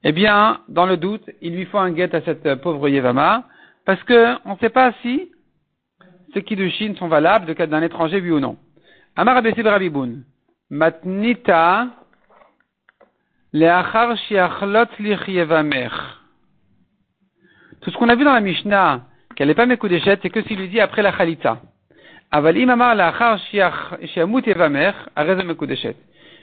eh 0.05 0.12
bien, 0.12 0.61
dans 0.68 0.87
le 0.87 0.96
doute, 0.96 1.28
il 1.42 1.55
lui 1.55 1.66
faut 1.66 1.78
un 1.78 1.90
guet 1.90 2.14
à 2.14 2.22
cette 2.22 2.55
pauvre 2.57 2.88
Yevama, 2.88 3.44
parce 3.85 4.02
qu'on 4.05 4.52
ne 4.52 4.59
sait 4.61 4.70
pas 4.70 4.92
si 5.02 5.31
ces 6.33 6.42
kiddushin 6.42 6.94
sont 6.98 7.09
valables 7.09 7.46
de 7.46 7.52
cas 7.52 7.66
d'un 7.66 7.83
étranger, 7.83 8.20
oui 8.20 8.31
ou 8.31 8.40
non. 8.40 8.57
Amar 9.14 9.37
Abesib 9.37 9.66
Rabiboun. 9.66 10.25
Matnita 10.70 11.88
leachar 13.53 14.16
shiachlot 14.16 14.88
lich 15.01 15.29
yevamer. 15.29 15.90
Tout 17.83 17.90
ce 17.90 17.96
qu'on 17.98 18.09
a 18.09 18.14
vu 18.14 18.25
dans 18.25 18.33
la 18.33 18.40
Mishnah, 18.40 19.03
qu'elle 19.37 19.48
n'est 19.48 19.55
pas 19.55 19.66
Mekudeshet, 19.66 20.18
c'est 20.22 20.31
que 20.31 20.42
s'il 20.42 20.59
lui 20.59 20.68
dit 20.68 20.81
après 20.81 21.03
la 21.03 21.12
Chalitza. 21.12 21.61
Aval 22.31 22.57
imamar 22.57 22.94
leachar 22.94 23.38
shiamut 24.03 24.46
yevamer, 24.46 24.92
arrête 25.14 25.44
Mekudeshet. 25.44 25.96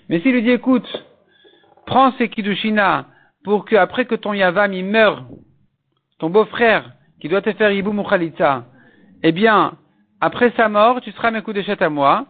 Mais 0.08 0.20
s'il 0.20 0.34
lui 0.34 0.44
dit, 0.44 0.52
écoute, 0.52 0.88
prends 1.88 2.12
ces 2.20 2.30
kiddushina 2.30 3.08
pour 3.44 3.66
que 3.66 3.76
après 3.78 4.06
que 4.06 4.14
ton 4.14 4.34
Yavam 4.34 4.74
il 4.74 4.86
meurt, 4.86 5.24
ton 6.20 6.30
beau-frère 6.30 6.92
qui 7.20 7.30
doit 7.30 7.42
te 7.42 7.52
faire 7.54 7.72
Yibou 7.72 8.04
Khalitza, 8.04 8.66
eh 9.24 9.32
bien, 9.32 9.74
après 10.22 10.52
sa 10.56 10.70
mort, 10.70 11.02
tu 11.02 11.12
seras 11.14 11.32
d'échette 11.32 11.82
à 11.82 11.90
moi. 11.90 12.28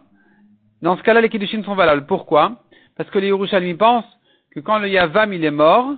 Dans 0.81 0.97
ce 0.97 1.03
cas-là, 1.03 1.21
les 1.21 1.29
Kiddushin 1.29 1.63
sont 1.63 1.75
valables. 1.75 2.05
Pourquoi? 2.05 2.63
Parce 2.95 3.09
que 3.09 3.19
les 3.19 3.27
Yerushalmi 3.27 3.75
pensent 3.75 4.05
que 4.51 4.59
quand 4.59 4.79
le 4.79 4.89
Yavam 4.89 5.33
il 5.33 5.43
est 5.43 5.51
mort, 5.51 5.93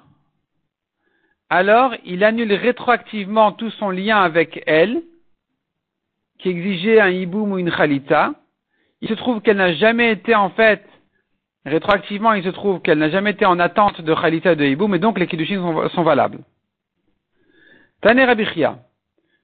alors 1.50 1.94
il 2.06 2.24
annule 2.24 2.54
rétroactivement 2.54 3.52
tout 3.52 3.72
son 3.72 3.90
lien 3.90 4.22
avec 4.22 4.64
elle, 4.66 5.02
qui 6.40 6.50
exigeait 6.50 7.00
un 7.00 7.10
Yiboum 7.10 7.52
ou 7.52 7.58
une 7.60 7.72
Khalitza. 7.72 8.34
Il 9.02 9.10
se 9.10 9.14
trouve 9.14 9.42
qu'elle 9.42 9.58
n'a 9.58 9.74
jamais 9.74 10.12
été 10.12 10.36
en 10.36 10.50
fait 10.50 10.84
Rétroactivement, 11.66 12.34
il 12.34 12.44
se 12.44 12.50
trouve 12.50 12.82
qu'elle 12.82 12.98
n'a 12.98 13.10
jamais 13.10 13.32
été 13.32 13.46
en 13.46 13.60
attente 13.60 14.02
de 14.02 14.16
Khalita 14.16 14.56
de 14.56 14.66
Hibou, 14.66 14.88
mais 14.88 14.98
donc 14.98 15.20
les 15.20 15.28
Kiddushin 15.28 15.90
sont, 15.90 16.04
valables. 16.04 16.40
Tane 18.02 18.20
Rabichia, 18.20 18.80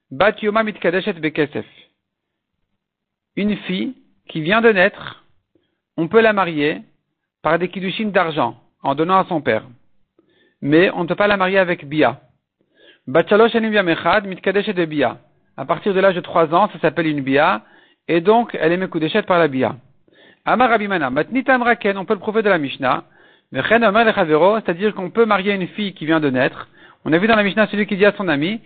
Bat 0.09 0.41
Yoma 0.41 0.63
Mitkadeshet 0.63 1.13
Bekesef. 1.13 1.65
Une 3.35 3.55
fille 3.55 3.93
qui 4.27 4.41
vient 4.41 4.61
de 4.61 4.69
naître, 4.69 5.25
on 5.97 6.07
peut 6.07 6.21
la 6.21 6.31
marier 6.31 6.81
par 7.41 7.57
des 7.59 7.69
Kiddushin 7.69 8.09
d'argent, 8.09 8.55
en 8.83 8.93
donnant 8.95 9.17
à 9.17 9.25
son 9.25 9.41
père. 9.41 9.63
Mais 10.61 10.91
on 10.91 11.03
ne 11.03 11.07
peut 11.07 11.15
pas 11.15 11.27
la 11.27 11.37
marier 11.37 11.57
avec 11.57 11.85
Bia. 11.85 12.21
Bat 13.07 13.27
Shalosh 13.27 13.55
Mechad 13.55 14.25
Mitkadeshet 14.27 14.73
de 14.73 14.85
Bia. 14.85 15.17
À 15.57 15.65
partir 15.65 15.93
de 15.93 15.99
l'âge 15.99 16.15
de 16.15 16.21
trois 16.21 16.53
ans, 16.53 16.69
ça 16.71 16.79
s'appelle 16.79 17.07
une 17.07 17.21
Bia, 17.21 17.63
et 18.07 18.21
donc 18.21 18.55
elle 18.59 18.71
est 18.71 18.77
Mekudeshet 18.77 19.23
par 19.23 19.39
la 19.39 19.47
Bia. 19.47 19.75
Amar 20.45 20.71
Abimana, 20.71 21.09
Matnitam 21.09 21.63
Raken, 21.63 21.97
on 21.97 22.05
peut 22.05 22.13
le 22.13 22.19
prouver 22.19 22.43
de 22.43 22.49
la 22.49 22.57
Mishnah. 22.57 23.03
C'est-à-dire 23.51 24.93
qu'on 24.93 25.09
peut 25.09 25.25
marier 25.25 25.53
une 25.53 25.67
fille 25.67 25.93
qui 25.93 26.05
vient 26.05 26.19
de 26.19 26.29
naître. 26.29 26.67
On 27.05 27.13
a 27.13 27.17
vu 27.17 27.27
dans 27.27 27.35
la 27.35 27.43
Mishnah 27.43 27.67
celui 27.67 27.85
qui 27.87 27.95
dit 27.95 28.05
à 28.05 28.11
son 28.13 28.27
ami, 28.27 28.59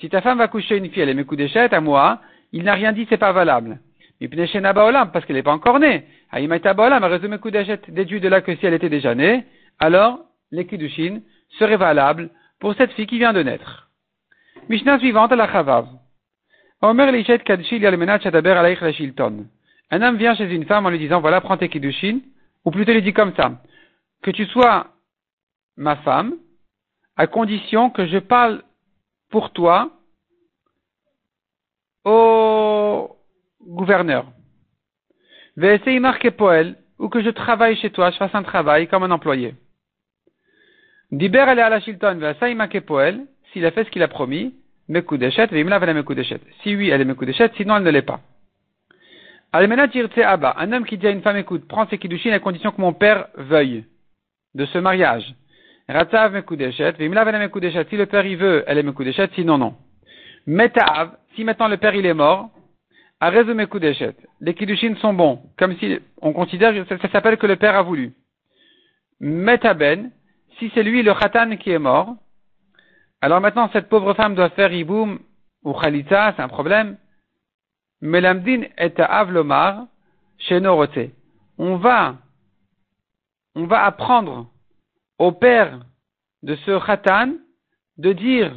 Si 0.00 0.08
ta 0.08 0.20
femme 0.20 0.38
va 0.38 0.48
coucher 0.48 0.76
une 0.76 0.90
fille, 0.90 1.02
elle 1.02 1.08
est 1.08 1.14
mekudeshet 1.14 1.72
à 1.72 1.80
moi, 1.80 2.20
il 2.52 2.64
n'a 2.64 2.74
rien 2.74 2.92
dit, 2.92 3.06
c'est 3.08 3.18
pas 3.18 3.32
valable. 3.32 3.78
Parce 4.28 5.24
qu'elle 5.24 5.36
n'est 5.36 5.42
pas 5.42 5.52
encore 5.52 5.78
née. 5.78 6.04
Déduit 7.88 8.20
de 8.20 8.28
là 8.28 8.40
que 8.40 8.54
si 8.56 8.66
elle 8.66 8.74
était 8.74 8.88
déjà 8.88 9.14
née, 9.14 9.44
alors 9.78 10.20
les 10.50 10.66
kiddushin 10.66 11.20
seraient 11.58 11.76
valables 11.76 12.30
pour 12.60 12.74
cette 12.74 12.92
fille 12.92 13.06
qui 13.06 13.18
vient 13.18 13.32
de 13.32 13.42
naître. 13.42 13.88
Mishnah 14.68 14.98
suivante, 14.98 15.32
la 15.32 15.50
Chavav. 15.50 15.86
Un 16.82 16.98
homme 20.02 20.16
vient 20.16 20.34
chez 20.34 20.54
une 20.54 20.64
femme 20.64 20.86
en 20.86 20.90
lui 20.90 20.98
disant, 20.98 21.20
voilà, 21.20 21.40
prends 21.40 21.56
tes 21.56 21.68
kiddushin, 21.68 22.20
ou 22.64 22.70
plutôt 22.70 22.92
il 22.92 23.02
dit 23.02 23.12
comme 23.12 23.34
ça, 23.34 23.52
que 24.22 24.30
tu 24.30 24.46
sois 24.46 24.88
ma 25.76 25.96
femme, 25.96 26.34
à 27.16 27.26
condition 27.26 27.90
que 27.90 28.06
je 28.06 28.18
parle 28.18 28.62
pour 29.30 29.50
toi 29.52 29.90
au 32.04 32.83
gouverneur. 33.66 34.26
poel, 36.36 36.76
ou 36.98 37.08
que 37.08 37.22
je 37.22 37.30
travaille 37.30 37.76
chez 37.76 37.90
toi, 37.90 38.10
je 38.10 38.16
fasse 38.16 38.34
un 38.34 38.42
travail 38.42 38.88
comme 38.88 39.02
un 39.02 39.10
employé. 39.10 39.54
Diber 41.10 41.40
à 41.40 41.54
la 41.54 41.80
Shilton, 41.80 42.20
poel, 42.86 43.26
s'il 43.52 43.64
a 43.66 43.70
fait 43.70 43.84
ce 43.84 43.90
qu'il 43.90 44.02
a 44.02 44.08
promis, 44.08 44.54
Mekudeshet, 44.88 45.48
Mekudeshet. 45.52 46.40
Si 46.62 46.76
oui, 46.76 46.90
elle 46.90 47.00
est 47.00 47.04
Mekudeshet, 47.04 47.50
sinon 47.56 47.76
elle 47.76 47.84
ne 47.84 47.90
l'est 47.90 48.02
pas. 48.02 48.20
Almena 49.52 49.86
Abba, 50.24 50.56
un 50.58 50.72
homme 50.72 50.84
qui 50.84 50.98
dit 50.98 51.06
à 51.06 51.10
une 51.10 51.22
femme, 51.22 51.36
écoute, 51.36 51.66
prends 51.68 51.86
ses 51.86 51.98
kiddushin 51.98 52.32
à 52.32 52.40
condition 52.40 52.72
que 52.72 52.80
mon 52.80 52.92
père 52.92 53.28
veuille 53.36 53.84
de 54.54 54.66
ce 54.66 54.78
mariage. 54.78 55.34
Ratzav 55.88 56.32
Mekudeshet, 56.32 56.92
Vimla 56.98 57.24
Mekudeshet, 57.24 57.86
si 57.88 57.96
le 57.96 58.06
père 58.06 58.26
y 58.26 58.34
veut, 58.34 58.64
elle 58.66 58.78
est 58.78 58.82
Mekudeshet, 58.82 59.28
sinon 59.34 59.58
non. 59.58 59.74
Metav, 60.46 61.16
si 61.34 61.44
maintenant 61.44 61.68
le 61.68 61.76
père 61.76 61.94
il 61.94 62.04
est 62.04 62.14
mort, 62.14 62.50
les 64.40 64.54
kiddushin 64.54 64.96
sont 64.96 65.14
bons, 65.14 65.42
comme 65.56 65.76
si 65.78 65.98
on 66.20 66.32
considère 66.32 66.72
que 66.74 66.98
ça, 66.98 67.08
s'appelle 67.10 67.36
que 67.36 67.46
le 67.46 67.56
père 67.56 67.76
a 67.76 67.82
voulu. 67.82 68.12
Metaben, 69.20 70.10
si 70.58 70.70
c'est 70.74 70.82
lui 70.82 71.02
le 71.02 71.14
khatan 71.14 71.56
qui 71.56 71.70
est 71.70 71.78
mort, 71.78 72.16
alors 73.20 73.40
maintenant, 73.40 73.70
cette 73.72 73.88
pauvre 73.88 74.14
femme 74.14 74.34
doit 74.34 74.50
faire 74.50 74.72
iboum 74.72 75.18
ou 75.62 75.72
khalitza, 75.72 76.34
c'est 76.36 76.42
un 76.42 76.48
problème. 76.48 76.98
Melamdin 78.00 78.64
et 78.76 78.92
avlomar 79.00 79.86
chez 80.36 80.60
Norote. 80.60 81.10
On 81.56 81.76
va, 81.76 82.16
on 83.54 83.64
va 83.64 83.84
apprendre 83.84 84.50
au 85.18 85.32
père 85.32 85.80
de 86.42 86.56
ce 86.56 86.84
khatan 86.84 87.34
de 87.96 88.12
dire 88.12 88.54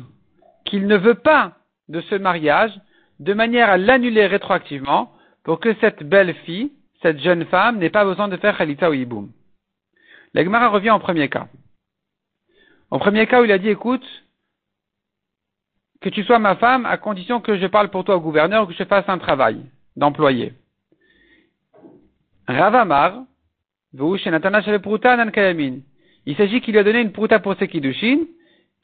qu'il 0.66 0.88
ne 0.88 0.98
veut 0.98 1.16
pas 1.16 1.54
de 1.88 2.02
ce 2.02 2.16
mariage 2.16 2.78
de 3.20 3.34
manière 3.34 3.70
à 3.70 3.78
l'annuler 3.78 4.28
rétroactivement 4.28 5.12
pour 5.44 5.60
que 5.60 5.74
cette 5.76 6.04
belle 6.04 6.34
fille, 6.46 6.72
cette 7.02 7.20
jeune 7.20 7.46
femme, 7.46 7.78
n'ait 7.78 7.90
pas 7.90 8.06
besoin 8.06 8.28
de 8.28 8.38
faire 8.38 8.58
khalitza 8.58 8.90
ou 8.90 8.94
iboum. 8.94 9.32
L'Egmara 10.34 10.70
revient 10.70 10.92
au 10.92 11.00
premier 11.00 11.30
cas. 11.30 11.48
Au 12.92 13.00
premier 13.00 13.28
cas 13.28 13.42
où 13.42 13.46
il 13.46 13.52
a 13.52 13.58
dit, 13.58 13.70
écoute, 13.70 14.06
que 16.02 16.10
tu 16.10 16.24
sois 16.24 16.40
ma 16.40 16.56
femme 16.56 16.86
à 16.86 16.98
condition 16.98 17.42
que 17.42 17.58
je 17.58 17.68
parle 17.68 17.90
pour 17.90 18.04
toi 18.04 18.16
au 18.16 18.22
gouverneur 18.22 18.64
ou 18.64 18.68
que 18.68 18.74
je 18.74 18.84
fasse 18.84 19.08
un 19.08 19.18
travail 19.18 19.62
d'employé. 19.96 20.54
Ravamar, 22.48 23.24
il 23.94 26.36
s'agit 26.36 26.62
qu'il 26.62 26.74
lui 26.74 26.80
a 26.80 26.84
donné 26.84 27.02
une 27.02 27.12
pruta 27.12 27.40
pour 27.40 27.56
ses 27.58 27.68
kiddushin, 27.68 28.20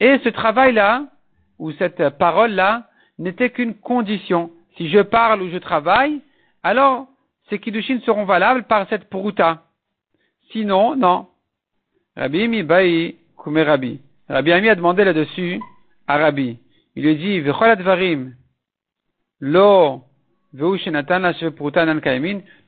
et 0.00 0.18
ce 0.24 0.28
travail-là, 0.28 1.06
ou 1.58 1.70
cette 1.72 2.08
parole-là, 2.18 2.88
n'était 3.18 3.50
qu'une 3.50 3.74
condition. 3.74 4.50
Si 4.76 4.88
je 4.88 5.00
parle 5.00 5.42
ou 5.42 5.50
je 5.50 5.58
travaille, 5.58 6.20
alors 6.62 7.06
ces 7.48 7.58
kiddushin 7.58 8.00
seront 8.04 8.24
valables 8.24 8.64
par 8.64 8.88
cette 8.88 9.08
pruta. 9.08 9.64
Sinon, 10.50 10.96
non. 10.96 11.28
Rabbi 12.16 12.48
mi 12.48 12.64
kume 13.42 13.58
Rabbi. 13.58 14.00
Rabbi 14.28 14.52
Ami 14.52 14.68
a 14.68 14.74
demandé 14.74 15.04
là-dessus 15.04 15.60
à 16.06 16.16
Rabbi 16.18 16.58
il 16.96 17.04
lui 17.04 17.16
dit, 17.16 17.40
Varim, 17.40 18.34
lo 19.40 20.02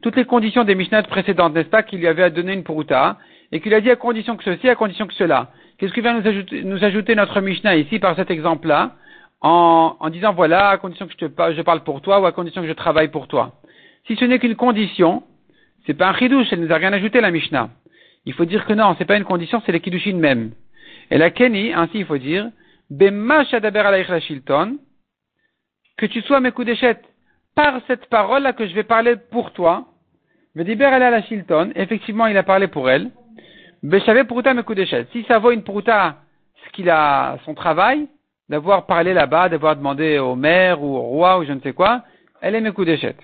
toutes 0.02 0.16
les 0.16 0.24
conditions 0.24 0.64
des 0.64 0.74
Mishnah 0.74 1.04
précédentes, 1.04 1.54
n'est-ce 1.54 1.68
pas, 1.68 1.84
qu'il 1.84 2.00
lui 2.00 2.08
avait 2.08 2.28
donné 2.30 2.52
une 2.52 2.64
Puruta, 2.64 3.16
et 3.52 3.60
qu'il 3.60 3.72
a 3.74 3.80
dit 3.80 3.92
à 3.92 3.96
condition 3.96 4.36
que 4.36 4.42
ceci, 4.42 4.68
à 4.68 4.74
condition 4.74 5.06
que 5.06 5.14
cela. 5.14 5.52
Qu'est-ce 5.78 5.92
qui 5.92 6.00
vient 6.00 6.18
nous 6.18 6.26
ajouter, 6.26 6.64
nous 6.64 6.82
ajouter 6.82 7.14
notre 7.14 7.40
Mishnah 7.40 7.76
ici 7.76 8.00
par 8.00 8.16
cet 8.16 8.32
exemple-là, 8.32 8.96
en, 9.40 9.96
en, 9.98 10.10
disant 10.10 10.32
voilà, 10.32 10.70
à 10.70 10.78
condition 10.78 11.06
que 11.06 11.12
je, 11.12 11.26
te, 11.26 11.52
je 11.54 11.62
parle 11.62 11.84
pour 11.84 12.00
toi 12.00 12.20
ou 12.20 12.26
à 12.26 12.32
condition 12.32 12.62
que 12.62 12.68
je 12.68 12.72
travaille 12.72 13.08
pour 13.08 13.28
toi. 13.28 13.52
Si 14.06 14.16
ce 14.16 14.24
n'est 14.24 14.38
qu'une 14.38 14.56
condition, 14.56 15.22
c'est 15.86 15.94
pas 15.94 16.08
un 16.08 16.14
chidouche, 16.14 16.48
elle 16.52 16.60
nous 16.60 16.72
a 16.72 16.76
rien 16.76 16.92
ajouté 16.92 17.20
la 17.20 17.30
Mishnah. 17.30 17.70
Il 18.24 18.32
faut 18.34 18.44
dire 18.44 18.66
que 18.66 18.72
non, 18.72 18.94
c'est 18.98 19.04
pas 19.04 19.16
une 19.16 19.24
condition, 19.24 19.62
c'est 19.64 19.72
les 19.72 19.80
kiddushin 19.80 20.16
même. 20.16 20.52
Et 21.10 21.18
la 21.18 21.30
Kenny, 21.30 21.72
ainsi 21.72 21.98
il 21.98 22.04
faut 22.04 22.18
dire, 22.18 22.50
que 25.98 26.06
tu 26.06 26.20
sois 26.22 26.40
mes 26.40 26.50
Mekudeshet 26.50 27.00
par 27.54 27.80
cette 27.86 28.06
parole-là 28.06 28.52
que 28.52 28.66
je 28.66 28.74
vais 28.74 28.82
parler 28.82 29.16
pour 29.30 29.52
toi. 29.52 29.86
Vediber 30.54 30.90
elle 30.92 31.02
à 31.02 31.10
la 31.10 31.22
shilton, 31.22 31.72
effectivement 31.74 32.26
il 32.26 32.36
a 32.36 32.42
parlé 32.42 32.66
pour 32.68 32.90
elle. 32.90 33.10
Beshavé 33.82 34.24
puruta 34.24 34.54
Mekudeshet. 34.54 35.06
Si 35.12 35.24
ça 35.24 35.38
vaut 35.38 35.52
une 35.52 35.62
puruta, 35.62 36.16
ce 36.64 36.70
qu'il 36.72 36.90
a, 36.90 37.38
son 37.44 37.54
travail, 37.54 38.08
d'avoir 38.48 38.86
parlé 38.86 39.12
là-bas, 39.12 39.48
d'avoir 39.48 39.76
demandé 39.76 40.18
au 40.18 40.34
maire 40.34 40.82
ou 40.82 40.96
au 40.96 41.00
roi 41.00 41.38
ou 41.38 41.44
je 41.44 41.52
ne 41.52 41.60
sais 41.60 41.72
quoi, 41.72 42.02
elle 42.40 42.54
est 42.54 42.60
Mekudeshet. 42.60 43.16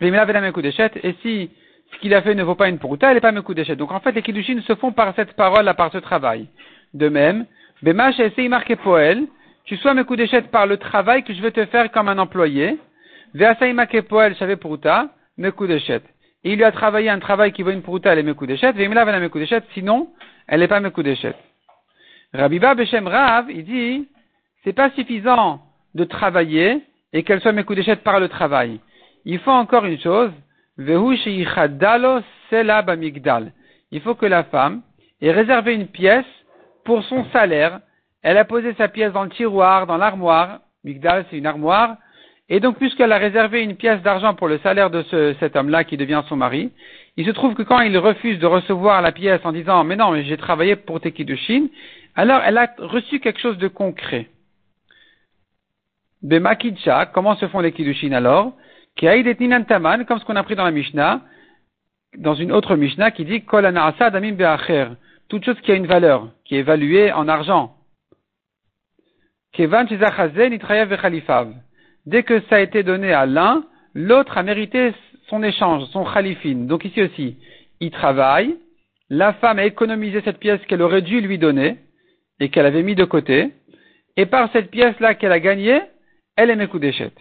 Et 0.00 1.14
si 1.22 1.50
ce 1.92 1.98
qu'il 1.98 2.14
a 2.14 2.22
fait 2.22 2.34
ne 2.34 2.42
vaut 2.42 2.54
pas 2.54 2.68
une 2.68 2.78
puruta, 2.78 3.08
elle 3.08 3.14
n'est 3.14 3.20
pas 3.20 3.32
Mekudeshet. 3.32 3.76
Donc 3.76 3.92
en 3.92 4.00
fait, 4.00 4.12
les 4.12 4.22
kiddushin 4.22 4.60
se 4.62 4.74
font 4.74 4.92
par 4.92 5.14
cette 5.14 5.34
parole-là, 5.34 5.74
par 5.74 5.92
ce 5.92 5.98
travail. 5.98 6.46
De 6.92 7.08
même, 7.08 7.46
Bemash 7.82 8.18
essaye 8.20 8.48
marqué 8.48 8.76
poel, 8.76 9.26
tu 9.64 9.76
sois 9.76 9.94
Mekudeshet 9.94 10.42
par 10.42 10.66
le 10.66 10.76
travail 10.76 11.22
que 11.24 11.32
je 11.34 11.40
vais 11.40 11.50
te 11.50 11.64
faire 11.66 11.90
comme 11.90 12.08
un 12.08 12.18
employé. 12.18 12.78
Veasai 13.34 13.72
marqué 13.72 14.02
poel, 14.02 14.36
me 14.40 14.54
puruta, 14.56 15.08
Mekudeshet. 15.38 16.02
Et 16.44 16.52
il 16.52 16.56
lui 16.56 16.64
a 16.64 16.72
travaillé 16.72 17.08
un 17.08 17.18
travail 17.18 17.52
qui 17.52 17.62
vaut 17.62 17.70
une 17.70 17.82
puruta, 17.82 18.12
elle 18.12 18.20
est 18.20 18.22
Mekudeshet. 18.22 18.72
Veimila 18.72 19.04
la 19.04 19.18
Mekudeshet, 19.18 19.62
sinon, 19.72 20.08
elle 20.46 20.60
n'est 20.60 20.68
pas 20.68 20.80
Mekudeshet. 20.80 21.34
Rabiba 22.34 22.74
Beshem 22.74 23.06
Rav, 23.06 23.50
il 23.50 23.64
dit, 23.64 24.08
c'est 24.62 24.72
pas 24.72 24.90
suffisant 24.90 25.62
de 25.94 26.04
travailler 26.04 26.82
et 27.12 27.22
qu'elle 27.22 27.40
soit 27.40 27.52
Mekudeshet 27.52 27.96
par 27.96 28.20
le 28.20 28.28
travail 28.28 28.80
il 29.24 29.38
faut 29.38 29.50
encore 29.50 29.84
une 29.86 30.00
chose, 30.00 30.30
il 30.78 30.94
faut 34.00 34.14
que 34.14 34.26
la 34.26 34.44
femme 34.44 34.82
ait 35.20 35.30
réservé 35.30 35.74
une 35.74 35.86
pièce 35.86 36.24
pour 36.84 37.02
son 37.04 37.24
salaire. 37.32 37.80
Elle 38.22 38.38
a 38.38 38.44
posé 38.44 38.74
sa 38.74 38.88
pièce 38.88 39.12
dans 39.12 39.24
le 39.24 39.30
tiroir, 39.30 39.86
dans 39.86 39.96
l'armoire. 39.96 40.60
Migdal, 40.82 41.24
c'est 41.30 41.38
une 41.38 41.46
armoire. 41.46 41.96
Et 42.50 42.60
donc, 42.60 42.76
puisqu'elle 42.76 43.12
a 43.12 43.18
réservé 43.18 43.62
une 43.62 43.76
pièce 43.76 44.02
d'argent 44.02 44.34
pour 44.34 44.48
le 44.48 44.58
salaire 44.58 44.90
de 44.90 45.02
ce, 45.04 45.34
cet 45.40 45.56
homme-là 45.56 45.84
qui 45.84 45.96
devient 45.96 46.22
son 46.28 46.36
mari, 46.36 46.70
il 47.16 47.24
se 47.24 47.30
trouve 47.30 47.54
que 47.54 47.62
quand 47.62 47.80
il 47.80 47.96
refuse 47.96 48.38
de 48.38 48.46
recevoir 48.46 49.00
la 49.00 49.12
pièce 49.12 49.40
en 49.44 49.52
disant, 49.52 49.84
mais 49.84 49.96
non, 49.96 50.10
mais 50.10 50.24
j'ai 50.24 50.36
travaillé 50.36 50.76
pour 50.76 51.00
tes 51.00 51.14
Chine, 51.36 51.68
alors 52.16 52.42
elle 52.44 52.58
a 52.58 52.74
reçu 52.78 53.20
quelque 53.20 53.40
chose 53.40 53.58
de 53.58 53.68
concret. 53.68 54.28
Bemakidcha, 56.22 57.06
comment 57.06 57.36
se 57.36 57.48
font 57.48 57.60
les 57.60 57.72
Kiddushin 57.72 58.12
alors? 58.12 58.54
Taman, 58.96 60.04
comme 60.04 60.18
ce 60.18 60.24
qu'on 60.24 60.36
a 60.36 60.42
pris 60.42 60.54
dans 60.54 60.64
la 60.64 60.70
Mishnah, 60.70 61.20
dans 62.16 62.34
une 62.34 62.52
autre 62.52 62.76
Mishnah 62.76 63.10
qui 63.10 63.24
dit 63.24 63.42
Kol 63.42 63.64
damim 63.64 64.32
be'acher, 64.32 64.88
toute 65.28 65.44
chose 65.44 65.60
qui 65.60 65.72
a 65.72 65.74
une 65.74 65.86
valeur, 65.86 66.30
qui 66.44 66.56
est 66.56 66.60
évaluée 66.60 67.12
en 67.12 67.28
argent. 67.28 67.76
Kevan 69.52 69.86
Dès 72.06 72.22
que 72.22 72.40
ça 72.48 72.56
a 72.56 72.60
été 72.60 72.82
donné 72.82 73.12
à 73.12 73.26
l'un, 73.26 73.64
l'autre 73.94 74.38
a 74.38 74.42
mérité 74.42 74.92
son 75.28 75.42
échange, 75.42 75.84
son 75.90 76.04
khalifin. 76.04 76.66
Donc 76.66 76.84
ici 76.84 77.02
aussi, 77.02 77.38
il 77.80 77.90
travaille, 77.90 78.56
la 79.10 79.32
femme 79.34 79.58
a 79.58 79.64
économisé 79.64 80.20
cette 80.22 80.38
pièce 80.38 80.60
qu'elle 80.66 80.82
aurait 80.82 81.02
dû 81.02 81.20
lui 81.20 81.38
donner 81.38 81.78
et 82.40 82.48
qu'elle 82.48 82.66
avait 82.66 82.82
mis 82.82 82.94
de 82.94 83.04
côté, 83.04 83.52
et 84.16 84.26
par 84.26 84.50
cette 84.52 84.70
pièce-là 84.70 85.14
qu'elle 85.14 85.32
a 85.32 85.40
gagnée, 85.40 85.80
elle 86.36 86.50
est 86.50 86.56
Mekudeshet. 86.56 87.12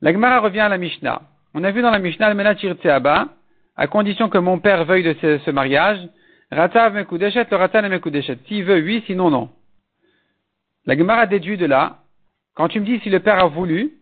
La 0.00 0.12
Gemara 0.12 0.40
revient 0.40 0.60
à 0.60 0.68
la 0.68 0.78
Mishnah. 0.78 1.22
On 1.54 1.64
a 1.64 1.70
vu 1.70 1.82
dans 1.82 1.90
la 1.90 1.98
Mishnah, 1.98 2.32
le 2.32 3.26
à 3.78 3.86
condition 3.88 4.28
que 4.28 4.38
mon 4.38 4.58
père 4.58 4.84
veuille 4.84 5.02
de 5.02 5.38
ce, 5.44 5.50
mariage, 5.50 5.98
Ratav 6.50 6.94
Mekudeshet, 6.94 7.46
le 7.50 7.56
Ratan 7.56 7.88
Mekudeshet. 7.88 8.38
S'il 8.46 8.64
veut, 8.64 8.80
oui, 8.80 9.02
sinon, 9.06 9.30
non. 9.30 9.50
La 10.86 10.96
Gemara 10.96 11.26
déduit 11.26 11.56
de 11.56 11.66
là, 11.66 11.98
quand 12.54 12.68
tu 12.68 12.80
me 12.80 12.86
dis 12.86 13.00
si 13.00 13.10
le 13.10 13.20
père 13.20 13.38
a 13.42 13.48
voulu, 13.48 13.92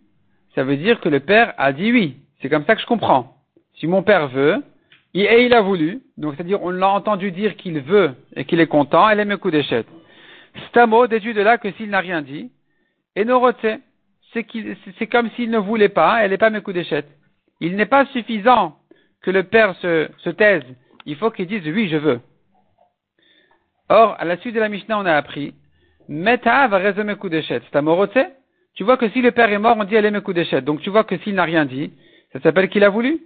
ça 0.54 0.62
veut 0.62 0.76
dire 0.76 1.00
que 1.00 1.08
le 1.08 1.20
père 1.20 1.54
a 1.58 1.72
dit 1.72 1.90
oui. 1.90 2.16
C'est 2.40 2.48
comme 2.48 2.64
ça 2.66 2.74
que 2.74 2.82
je 2.82 2.86
comprends. 2.86 3.36
Si 3.76 3.86
mon 3.86 4.02
père 4.02 4.28
veut, 4.28 4.62
et 5.22 5.46
il 5.46 5.54
a 5.54 5.60
voulu, 5.60 6.00
donc 6.16 6.34
c'est-à-dire 6.34 6.62
on 6.62 6.70
l'a 6.70 6.88
entendu 6.88 7.30
dire 7.30 7.56
qu'il 7.56 7.80
veut 7.80 8.14
et 8.34 8.44
qu'il 8.44 8.60
est 8.60 8.66
content, 8.66 9.08
elle 9.08 9.20
est 9.20 9.24
Mekudeshet. 9.24 9.84
Stamo 10.68 11.06
déduit 11.06 11.34
de 11.34 11.40
là 11.40 11.58
que 11.58 11.70
s'il 11.72 11.90
n'a 11.90 12.00
rien 12.00 12.20
dit, 12.20 12.50
et 13.14 13.24
Norote, 13.24 13.66
c'est 14.32 15.06
comme 15.06 15.30
s'il 15.30 15.50
ne 15.50 15.58
voulait 15.58 15.88
pas, 15.88 16.24
elle 16.24 16.32
n'est 16.32 16.38
pas 16.38 16.50
Mekudeshet. 16.50 17.04
Il 17.60 17.76
n'est 17.76 17.86
pas 17.86 18.06
suffisant 18.06 18.76
que 19.22 19.30
le 19.30 19.44
père 19.44 19.76
se, 19.76 20.08
se 20.18 20.30
taise. 20.30 20.64
Il 21.06 21.16
faut 21.16 21.30
qu'il 21.30 21.46
dise 21.46 21.66
oui, 21.66 21.88
je 21.88 21.96
veux. 21.96 22.20
Or, 23.88 24.16
à 24.18 24.24
la 24.24 24.36
suite 24.38 24.54
de 24.54 24.60
la 24.60 24.68
Mishnah, 24.68 24.98
on 24.98 25.06
a 25.06 25.12
appris, 25.12 25.54
Meta 26.08 26.66
va 26.68 26.78
résumer 26.78 27.16
Kudeshet. 27.16 27.62
C'est 27.70 27.76
un 27.76 28.06
Tu 28.74 28.82
vois 28.82 28.96
que 28.96 29.08
si 29.10 29.22
le 29.22 29.30
père 29.30 29.52
est 29.52 29.58
mort, 29.58 29.76
on 29.78 29.84
dit 29.84 29.94
elle 29.94 30.06
est 30.06 30.10
Mekudeshet. 30.10 30.62
Donc 30.62 30.80
tu 30.80 30.90
vois 30.90 31.04
que 31.04 31.16
s'il 31.18 31.34
n'a 31.34 31.44
rien 31.44 31.64
dit, 31.64 31.92
ça 32.32 32.40
s'appelle 32.40 32.68
qu'il 32.68 32.82
a 32.82 32.88
voulu. 32.88 33.20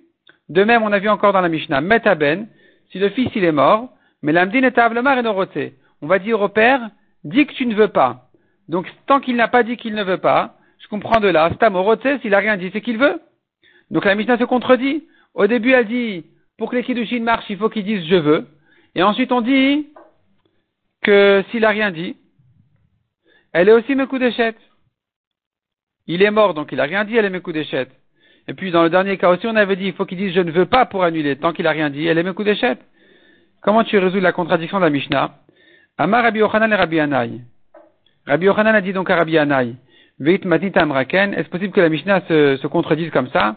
De 0.49 0.65
même, 0.65 0.83
on 0.83 0.93
a 0.93 0.99
vu 0.99 1.09
encore 1.09 1.33
dans 1.33 1.41
la 1.41 1.49
Mishnah, 1.49 1.81
Meta 1.81 2.15
ben, 2.15 2.49
si 2.91 2.99
le 2.99 3.11
fils 3.11 3.31
il 3.35 3.45
est 3.45 3.53
mort, 3.53 3.91
mais 4.23 4.33
l'amdin 4.33 4.63
est 4.63 4.79
avlemar 4.79 5.19
et 5.19 5.75
On 6.01 6.07
va 6.07 6.19
dire 6.19 6.41
au 6.41 6.49
père, 6.49 6.91
dis 7.25 7.47
que 7.47 7.53
tu 7.53 7.67
ne 7.67 7.75
veux 7.75 7.89
pas. 7.89 8.29
Donc 8.69 8.87
tant 9.07 9.21
qu'il 9.21 9.37
n'a 9.37 9.49
pas 9.49 9.63
dit 9.63 9.77
qu'il 9.77 9.95
ne 9.95 10.03
veut 10.03 10.19
pas, 10.19 10.57
je 10.79 10.89
comprends 10.89 11.21
de 11.21 11.29
là. 11.29 11.51
Stamorote, 11.55 12.07
s'il 12.21 12.35
a 12.35 12.39
rien 12.39 12.57
dit, 12.57 12.71
c'est 12.73 12.81
qu'il 12.81 12.99
veut. 12.99 13.21
Donc 13.91 14.05
la 14.05 14.15
Mishnah 14.15 14.39
se 14.39 14.45
contredit. 14.45 15.07
Au 15.35 15.47
début, 15.47 15.73
elle 15.73 15.87
dit, 15.87 16.25
pour 16.57 16.71
que 16.71 16.77
les 16.77 16.83
Kiddushin 16.83 17.21
marchent, 17.21 17.51
il 17.51 17.59
faut 17.59 17.69
qu'ils 17.69 17.85
disent 17.85 18.07
je 18.07 18.17
veux. 18.17 18.47
Et 18.95 19.03
ensuite, 19.03 19.33
on 19.33 19.41
dit 19.41 19.89
que 21.03 21.45
s'il 21.51 21.65
a 21.65 21.71
rien 21.71 21.91
dit, 21.91 22.17
elle 23.53 23.69
est 23.69 23.73
aussi 23.73 23.95
Mekudeshet. 23.95 24.55
Il 26.07 26.23
est 26.23 26.31
mort, 26.31 26.55
donc 26.55 26.73
il 26.73 26.81
a 26.81 26.85
rien 26.85 27.05
dit, 27.05 27.17
elle 27.17 27.27
est 27.27 27.31
Mekudeshet. 27.31 27.89
Et 28.49 28.55
puis, 28.55 28.71
dans 28.71 28.83
le 28.83 28.91
dernier 28.91 29.19
cas 29.19 29.31
aussi, 29.31 29.47
on 29.47 29.55
avait 29.57 29.77
dit, 29.77 29.87
il 29.87 29.93
faut 29.93 30.07
qu'il 30.07 30.19
dise 30.19 30.33
je 30.33 30.41
ne 30.41 30.51
veux 30.51 30.67
pas 30.67 30.87
pour 30.87 31.05
annuler. 31.05 31.37
Tant 31.37 31.53
qu'il 31.53 31.67
a 31.67 31.71
rien 31.71 31.91
dit, 31.91 32.07
elle 32.07 32.17
est 32.17 32.23
Mekudeshet. 32.23 32.79
Comment 33.61 33.85
tu 33.85 33.99
résous 33.99 34.21
la 34.21 34.33
contradiction 34.33 34.79
de 34.79 34.85
la 34.85 34.91
Mishnah? 34.91 35.35
Amar 35.99 36.23
Rabbi 36.23 36.39
Yochanan 36.39 36.73
et 36.73 36.77
Rabbi 36.77 36.99
Anaï. 36.99 37.43
Rabbi 38.27 38.47
Yochanan 38.47 38.75
a 38.75 38.81
dit 38.81 38.93
donc 38.93 39.11
à 39.11 39.17
Rabbi 39.17 39.37
Anaï, 39.37 39.77
est-ce 40.21 41.49
possible 41.49 41.73
que 41.73 41.81
la 41.81 41.89
Mishnah 41.89 42.23
se, 42.27 42.57
se 42.57 42.67
contredise 42.67 43.11
comme 43.11 43.29
ça? 43.29 43.57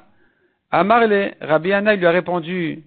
Amarle, 0.70 1.34
Rabbi 1.42 1.70
Yanaï 1.70 1.98
lui 1.98 2.06
a 2.06 2.12
répondu, 2.12 2.84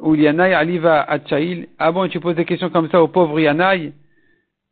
ou 0.00 0.14
Yanaï 0.14 0.54
aliva 0.54 1.02
Atchaïl, 1.02 1.68
ah 1.78 1.90
bon, 1.90 2.08
tu 2.08 2.20
poses 2.20 2.36
des 2.36 2.44
questions 2.44 2.70
comme 2.70 2.88
ça 2.90 3.02
au 3.02 3.08
pauvre 3.08 3.38
Yanaï, 3.40 3.92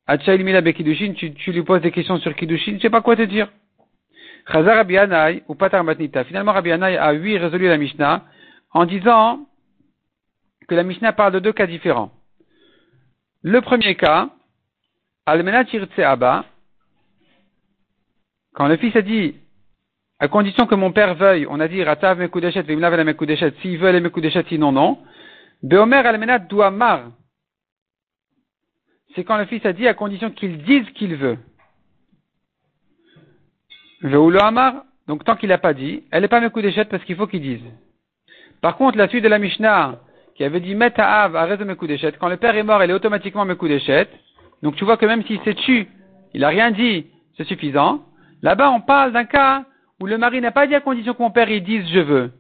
Atchaïl 0.07 0.45
mila 0.45 0.61
bekidushin, 0.61 1.15
tu, 1.15 1.33
tu 1.35 1.53
lui 1.53 1.63
poses 1.63 1.83
des 1.83 1.91
questions 1.91 2.19
sur 2.19 2.35
Kidushin, 2.35 2.77
je 2.77 2.83
sais 2.83 2.91
pas 2.91 3.03
quoi 3.03 3.17
te 3.17 3.23
dire? 3.23 3.49
Chazar 4.47 4.77
Rabbi 4.77 5.43
ou 5.49 5.55
Patar 5.55 5.85
Matnita. 5.85 6.25
Finalement, 6.25 6.53
Rabbi 6.53 6.73
a, 6.73 7.13
oui, 7.15 7.39
résolu 7.39 7.69
la 7.69 7.77
Mishnah, 7.77 8.25
en 8.73 8.85
disant 8.85 9.47
que 10.69 10.75
la 10.75 10.83
Mishnah 10.83 11.13
parle 11.13 11.33
de 11.35 11.39
deux 11.41 11.53
cas 11.53 11.67
différents. 11.67 12.13
Le 13.43 13.61
premier 13.61 13.95
cas, 13.95 14.31
Almenat 15.27 15.65
Abba, 15.99 16.45
quand 18.55 18.69
le 18.69 18.77
fils 18.77 18.95
a 18.97 19.03
dit, 19.03 19.37
à 20.19 20.29
condition 20.29 20.67
que 20.67 20.75
mon 20.75 20.93
père 20.93 21.15
veuille, 21.15 21.47
on 21.49 21.61
a 21.61 21.69
dit 21.69 21.83
Ratav 21.83 22.19
Mekudeshet, 22.19 22.63
Vimlav 22.63 22.95
la 22.95 23.05
Mekudeshet, 23.05 23.55
s'il 23.63 23.79
veut 23.79 23.91
les 23.91 24.01
Mekudeshet, 24.01 24.45
sinon 24.49 24.73
non. 24.73 24.99
Beomer 25.63 26.07
Almenat 26.07 26.47
mar. 26.71 27.11
C'est 29.15 29.25
quand 29.25 29.39
le 29.39 29.47
fils 29.47 29.65
a 29.65 29.73
dit 29.73 29.89
à 29.89 29.95
condition 29.95 30.31
qu'il 30.31 30.63
dise 30.63 30.89
qu'il 30.91 31.17
veut. 31.17 31.39
Veoulo 34.03 34.41
Amar, 34.41 34.85
donc 35.07 35.25
tant 35.25 35.37
qu'il 35.37 35.49
n'a 35.49 35.59
pas 35.59 35.75
dit, 35.75 36.05
elle 36.11 36.23
n'est 36.23 36.29
pas 36.29 36.41
Mekudeshet 36.41 36.87
parce 36.87 37.05
qu'il 37.05 37.17
faut 37.17 37.27
qu'il 37.27 37.43
dise. 37.43 37.65
Par 38.61 38.77
contre, 38.77 38.99
la 38.99 39.09
suite 39.09 39.25
de 39.25 39.29
la 39.29 39.39
Mishnah, 39.39 39.99
qui 40.35 40.45
avait 40.45 40.61
dit 40.61 40.75
Meta'av 40.75 41.37
arrête 41.37 41.61
de 41.61 41.65
Mekudeshet, 41.65 42.13
quand 42.13 42.29
le 42.29 42.37
père 42.37 42.57
est 42.57 42.63
mort, 42.63 42.83
elle 42.83 42.91
est 42.91 42.95
automatiquement 42.95 43.45
Mekudeshet. 43.45 44.09
Donc 44.63 44.77
tu 44.77 44.85
vois 44.85 44.97
que 44.97 45.07
même 45.07 45.25
s'il 45.25 45.41
s'est 45.43 45.55
tué, 45.55 45.89
il 46.35 46.41
n'a 46.41 46.49
rien 46.49 46.71
dit, 46.71 47.07
c'est 47.37 47.45
suffisant. 47.45 48.05
Là-bas, 48.43 48.71
on 48.71 48.81
parle 48.81 49.13
d'un 49.13 49.25
cas 49.25 49.65
où 50.01 50.07
le 50.07 50.17
mari 50.17 50.41
n'a 50.41 50.51
pas 50.51 50.67
dit 50.67 50.75
à 50.75 50.81
condition 50.81 51.13
que 51.13 51.23
mon 51.23 51.31
père 51.31 51.51
il 51.51 51.63
dise 51.63 51.87
je 51.93 52.01
veux. 52.01 52.33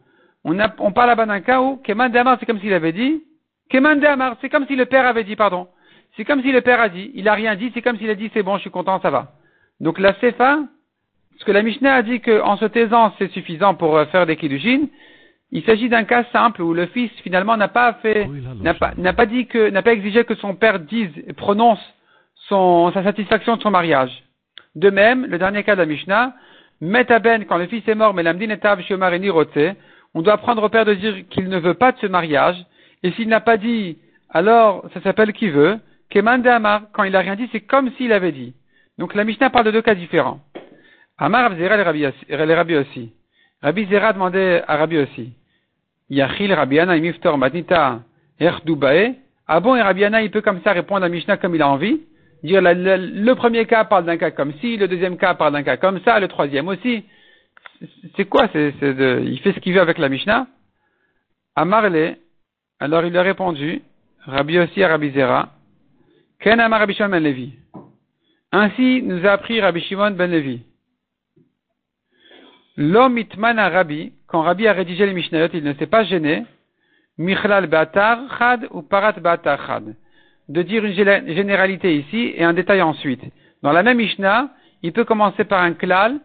On, 0.45 0.93
parle 0.93 1.09
là-bas 1.09 1.27
d'un 1.27 1.41
cas 1.41 1.61
où 1.61 1.77
Keman 1.77 2.15
Amar, 2.17 2.39
c'est 2.41 2.47
comme 2.47 2.61
s'il 2.61 2.73
avait 2.73 2.93
dit. 2.93 3.23
Keman 3.69 4.03
Amar, 4.05 4.37
c'est 4.41 4.49
comme 4.49 4.67
si 4.67 4.77
le 4.77 4.87
père 4.87 5.07
avait 5.07 5.25
dit, 5.25 5.37
pardon. 5.37 5.69
C'est 6.17 6.25
comme 6.25 6.43
si 6.43 6.51
le 6.51 6.63
père 6.63 6.81
a 6.81 6.89
dit. 6.89 7.11
Il 7.15 7.29
a 7.29 7.35
rien 7.35 7.55
dit, 7.55 7.71
c'est 7.75 7.83
comme 7.83 7.99
s'il 7.99 8.09
a 8.09 8.15
dit 8.15 8.31
c'est 8.33 8.43
bon, 8.43 8.57
je 8.57 8.63
suis 8.63 8.71
content, 8.71 9.01
ça 9.01 9.11
va. 9.11 9.33
Donc 9.81 9.99
la 9.99 10.15
Sefa 10.15 10.61
Parce 11.41 11.47
que 11.47 11.53
la 11.53 11.63
Mishnah 11.63 11.95
a 11.95 12.03
dit 12.03 12.21
qu'en 12.21 12.59
se 12.59 12.67
taisant, 12.67 13.15
c'est 13.19 13.31
suffisant 13.31 13.75
pour 13.75 13.97
euh, 13.97 14.05
faire 14.07 14.27
des 14.27 14.37
kiddushin. 14.37 14.89
Il 15.53 15.65
s'agit 15.65 15.89
d'un 15.89 16.05
cas 16.05 16.25
simple 16.35 16.61
où 16.61 16.75
le 16.75 16.85
fils 16.85 17.11
finalement 17.23 17.57
n'a 17.57 17.69
pas 17.69 17.95
fait, 18.03 18.29
n'a 18.61 18.75
pas, 18.75 18.93
n'a 18.99 19.15
pas 19.15 19.25
dit 19.25 19.47
que, 19.47 19.71
n'a 19.71 19.81
pas 19.81 19.95
exigé 19.95 20.25
que 20.25 20.35
son 20.35 20.55
père 20.55 20.81
dise 20.81 21.09
et 21.27 21.33
prononce 21.33 21.81
son, 22.49 22.93
sa 22.93 23.03
satisfaction 23.03 23.57
de 23.57 23.63
son 23.63 23.71
mariage. 23.71 24.13
De 24.75 24.91
même, 24.91 25.25
le 25.25 25.39
dernier 25.39 25.65
cas 25.65 25.77
de 25.77 25.81
la 25.81 25.87
Mishnah, 25.87 26.35
Metaben, 26.83 27.47
quand 27.47 27.57
le 27.57 27.69
fils 27.69 27.89
est 27.89 27.95
mort, 27.95 28.13
mais 28.13 28.23
l'amdin 28.23 28.51
est 28.51 29.77
on 30.13 30.21
doit 30.21 30.37
prendre 30.37 30.63
au 30.63 30.69
père 30.69 30.85
de 30.85 30.93
dire 30.93 31.27
qu'il 31.31 31.49
ne 31.49 31.59
veut 31.59 31.75
pas 31.75 31.93
de 31.93 31.99
ce 32.01 32.07
mariage, 32.07 32.63
et 33.03 33.13
s'il 33.13 33.29
n'a 33.29 33.41
pas 33.41 33.57
dit, 33.57 33.97
alors 34.29 34.85
ça 34.93 35.01
s'appelle 35.01 35.33
qui 35.33 35.49
veut, 35.49 35.79
Keman 36.11 36.43
quand 36.93 37.05
il 37.05 37.13
n'a 37.13 37.21
rien 37.21 37.37
dit, 37.37 37.49
c'est 37.51 37.63
comme 37.63 37.91
s'il 37.93 38.13
avait 38.13 38.33
dit. 38.33 38.53
Donc 38.99 39.15
la 39.15 39.25
Mishnah 39.25 39.49
parle 39.49 39.65
de 39.65 39.71
deux 39.71 39.83
cas 39.83 39.95
différents. 39.95 40.41
Amar 41.21 41.55
Zera 41.55 41.77
le 41.77 42.55
Rabbi 42.55 42.77
aussi. 42.77 43.13
Rabbi 43.63 43.87
Zera 43.87 44.15
demandait 44.15 44.63
à 44.67 44.77
Rabbi 44.79 44.97
aussi. 44.97 45.35
Yachil 46.09 46.53
Rabbiana 46.55 46.97
imiftor 46.97 47.37
matnita 47.37 48.01
erdubae. 48.41 49.17
Ah 49.47 49.61
bon, 49.61 49.77
et 49.77 49.83
Rabbiana, 49.83 50.23
il 50.23 50.31
peut 50.31 50.41
comme 50.41 50.63
ça 50.63 50.73
répondre 50.73 51.05
à 51.05 51.11
Mishnah 51.11 51.37
comme 51.37 51.55
il 51.55 51.61
a 51.61 51.69
envie? 51.69 52.01
Dire 52.43 52.63
le 52.63 53.35
premier 53.35 53.67
cas 53.67 53.85
parle 53.85 54.07
d'un 54.07 54.17
cas 54.17 54.31
comme 54.31 54.55
ci, 54.61 54.79
le 54.79 54.89
deuxième 54.89 55.19
cas 55.19 55.35
parle 55.35 55.53
d'un 55.53 55.63
cas 55.63 55.77
comme 55.77 56.01
ça, 56.01 56.19
le 56.19 56.29
troisième 56.29 56.69
aussi. 56.69 57.05
C'est 58.17 58.25
quoi 58.25 58.49
c'est, 58.53 58.73
Il 58.81 59.41
fait 59.41 59.53
ce 59.53 59.61
qu'il 59.61 59.75
veut 59.75 59.81
avec 59.81 59.99
la 59.99 60.09
Mishnah? 60.09 60.47
Amarle, 61.55 62.17
alors 62.79 63.05
il 63.05 63.15
a 63.15 63.23
répondu, 63.23 63.83
Rabbi 64.25 64.59
aussi 64.59 64.83
à 64.83 64.89
Rabbi 64.89 65.11
Zera, 65.11 65.51
Ken 66.39 66.61
Amar 66.61 66.81
Rabbi 66.81 66.95
Shimon 66.95 67.11
ben 67.11 67.23
Levi. 67.23 67.53
Ainsi 68.53 69.03
nous 69.03 69.27
a 69.27 69.33
appris 69.33 69.61
Rabbi 69.61 69.83
Shimon 69.83 70.13
ben 70.13 70.31
Levi. 70.31 70.63
L'homme 72.77 73.19
itman 73.19 73.59
à 73.59 73.69
Rabbi, 73.69 74.13
quand 74.27 74.43
Rabbi 74.43 74.67
a 74.67 74.73
rédigé 74.73 75.07
les 75.07 75.13
Mishnayot, 75.13 75.49
il 75.53 75.65
ne 75.65 75.75
s'est 75.75 75.87
pas 75.87 76.05
gêné, 76.05 76.45
Michlal 77.19 77.67
Batar 77.67 78.19
Chad 78.39 78.69
ou 78.71 78.83
Parat 78.83 79.13
Batar 79.13 79.67
Chad, 79.67 79.95
de 80.49 80.63
dire 80.63 80.85
une 80.85 80.95
généralité 80.95 81.97
ici 81.97 82.33
et 82.35 82.45
un 82.45 82.53
détail 82.53 82.81
ensuite. 82.83 83.23
Dans 83.63 83.73
la 83.73 83.83
même 83.83 83.99
Mishnah, 83.99 84.51
il 84.83 84.93
peut 84.93 85.05
commencer 85.05 85.45
par 85.45 85.63
un 85.63 85.75
klal 85.75 86.21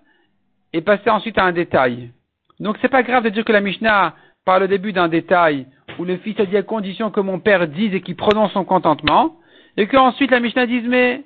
et 0.72 0.82
passer 0.82 1.10
ensuite 1.10 1.38
à 1.38 1.44
un 1.44 1.52
détail. 1.52 2.12
Donc 2.60 2.78
c'est 2.82 2.90
pas 2.90 3.04
grave 3.04 3.24
de 3.24 3.30
dire 3.30 3.44
que 3.44 3.52
la 3.52 3.62
Mishnah 3.62 4.16
parle 4.46 4.64
au 4.64 4.68
début 4.68 4.94
d'un 4.94 5.08
détail 5.08 5.66
où 6.00 6.06
le 6.06 6.18
fils 6.18 6.40
a 6.40 6.46
dit 6.46 6.58
à 6.58 6.64
condition 6.64 7.12
que 7.12 7.20
mon 7.20 7.40
père 7.40 7.68
dise 7.68 7.94
et 7.94 8.02
qu'il 8.02 8.16
prononce 8.16 8.52
son 8.54 8.64
contentement, 8.66 9.38
et 9.78 9.88
qu'ensuite 9.88 10.32
la 10.32 10.40
Mishnah 10.40 10.66
dise 10.66 10.88
mais 10.88 11.24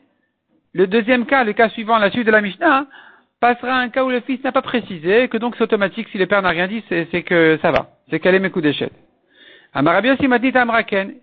le 0.74 0.88
deuxième 0.88 1.26
cas, 1.26 1.44
le 1.44 1.54
cas 1.54 1.70
suivant, 1.70 1.98
la 1.98 2.12
suite 2.12 2.26
de 2.26 2.32
la 2.32 2.42
Mishnah, 2.42 2.86
passera 3.40 3.78
un 3.78 3.90
cas 3.90 4.04
où 4.04 4.10
le 4.10 4.22
fils 4.22 4.44
n'a 4.44 4.52
pas 4.52 4.62
précisé, 4.62 5.28
que 5.30 5.38
donc 5.38 5.56
c'est 5.56 5.64
automatique, 5.64 6.08
si 6.10 6.18
le 6.18 6.26
père 6.26 6.42
n'a 6.42 6.50
rien 6.50 6.68
dit, 6.68 6.84
c'est 6.90 7.24
que 7.24 7.58
ça 7.62 7.72
va. 7.72 7.92
C'est 8.10 8.20
qu'elle 8.20 8.36
est 8.36 8.40
mes 8.40 8.50
coups 8.50 8.64
d'échelle. 8.64 8.92
Aussi 9.74 10.28
m'a 10.28 10.40
dit 10.40 10.52
Amraken. 10.56 11.14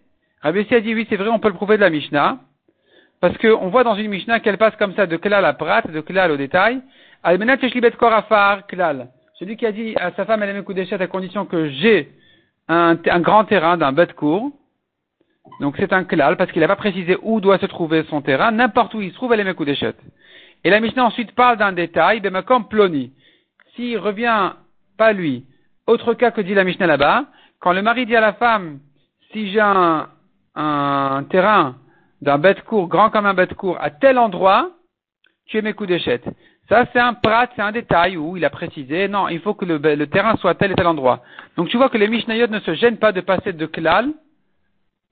Rabbi 0.43 0.67
a 0.71 0.81
dit 0.81 0.95
oui, 0.95 1.07
c'est 1.09 1.17
vrai, 1.17 1.29
on 1.29 1.39
peut 1.39 1.49
le 1.49 1.55
prouver 1.55 1.77
de 1.77 1.83
la 1.83 1.91
Mishnah. 1.91 2.39
Parce 3.21 3.37
qu'on 3.39 3.69
voit 3.69 3.85
dans 3.85 3.95
une 3.97 4.09
Mishnah 4.09 4.41
qu'elle 4.41 4.59
passe 4.59 4.77
comme 4.77 4.95
ça 4.95 5.07
de 5.07 5.17
klal 5.17 5.45
à 5.45 5.53
prat, 5.55 5.83
de 5.83 6.01
klal 6.01 6.31
au 6.31 6.37
détail. 6.37 6.83
klal. 8.69 9.09
Celui 9.39 9.57
qui 9.57 9.67
a 9.67 9.73
dit 9.73 9.95
à 9.97 10.13
sa 10.13 10.25
femme, 10.25 10.43
elle 10.43 10.51
est 10.51 10.55
mes 10.55 10.63
coups 10.63 10.77
d'échelle 10.77 11.03
à 11.03 11.07
condition 11.07 11.45
que 11.45 11.69
j'ai 11.71 12.11
un, 12.69 12.95
grand 13.21 13.45
terrain 13.45 13.77
d'un 13.77 13.93
bête 13.93 14.15
court. 14.15 14.51
Donc 15.61 15.77
c'est 15.79 15.93
un 15.93 16.05
klal, 16.05 16.37
parce 16.37 16.53
qu'il 16.53 16.61
n'a 16.61 16.69
pas 16.69 16.77
précisé 16.77 17.17
où 17.23 17.41
doit 17.41 17.59
se 17.59 17.67
trouver 17.67 18.05
son 18.11 18.21
terrain. 18.21 18.51
N'importe 18.51 18.95
où 18.95 19.01
il 19.01 19.11
se 19.11 19.15
trouve, 19.15 19.33
elle 19.33 19.41
est 19.41 19.45
mes 19.45 19.55
coups 19.55 19.69
d'échelle. 19.69 19.95
Et 20.65 20.71
la 20.71 20.81
Mishnah 20.81 21.05
ensuite 21.05 21.33
parle 21.33 21.59
d'un 21.59 21.73
détail, 21.73 22.23
comme 22.47 22.69
ploni. 22.69 23.13
S'il 23.75 23.99
revient, 23.99 24.53
pas 24.97 25.13
lui, 25.13 25.45
autre 25.87 26.15
cas 26.15 26.31
que 26.31 26.41
dit 26.41 26.55
la 26.55 26.65
Mishnah 26.65 26.87
là-bas, 26.87 27.27
quand 27.61 27.73
le 27.73 27.83
mari 27.83 28.07
dit 28.07 28.17
à 28.17 28.21
la 28.21 28.33
femme, 28.33 28.81
si 29.33 29.51
j'ai 29.51 29.61
un, 29.61 30.09
terrain 31.31 31.77
d'un 32.23 32.39
bête 32.39 32.63
court, 32.63 32.89
grand 32.89 33.11
comme 33.11 33.27
un 33.27 33.35
bête 33.35 33.55
court, 33.55 33.77
à 33.81 33.91
tel 33.91 34.19
endroit, 34.19 34.71
tu 35.47 35.59
es 35.59 35.63
mes 35.63 35.75
coups 35.75 35.89
d'échette. 35.89 36.25
Ça, 36.69 36.87
c'est 36.93 36.99
un 36.99 37.15
prat, 37.15 37.49
c'est 37.55 37.63
un 37.63 37.71
détail 37.71 38.17
où 38.17 38.37
il 38.37 38.45
a 38.45 38.51
précisé, 38.51 39.07
non, 39.07 39.29
il 39.29 39.41
faut 39.41 39.55
que 39.55 39.65
le, 39.65 40.07
terrain 40.07 40.37
soit 40.37 40.51
à 40.51 40.55
tel 40.55 40.73
et 40.73 40.75
tel 40.75 40.87
endroit. 40.87 41.23
Donc 41.57 41.69
tu 41.69 41.77
vois 41.77 41.89
que 41.89 41.99
les 41.99 42.09
Mishnayot 42.09 42.49
ne 42.49 42.59
se 42.61 42.75
gênent 42.75 42.99
pas 42.99 43.13
de 43.13 43.21
passer 43.21 43.53
de 43.53 43.67
klal 43.67 44.13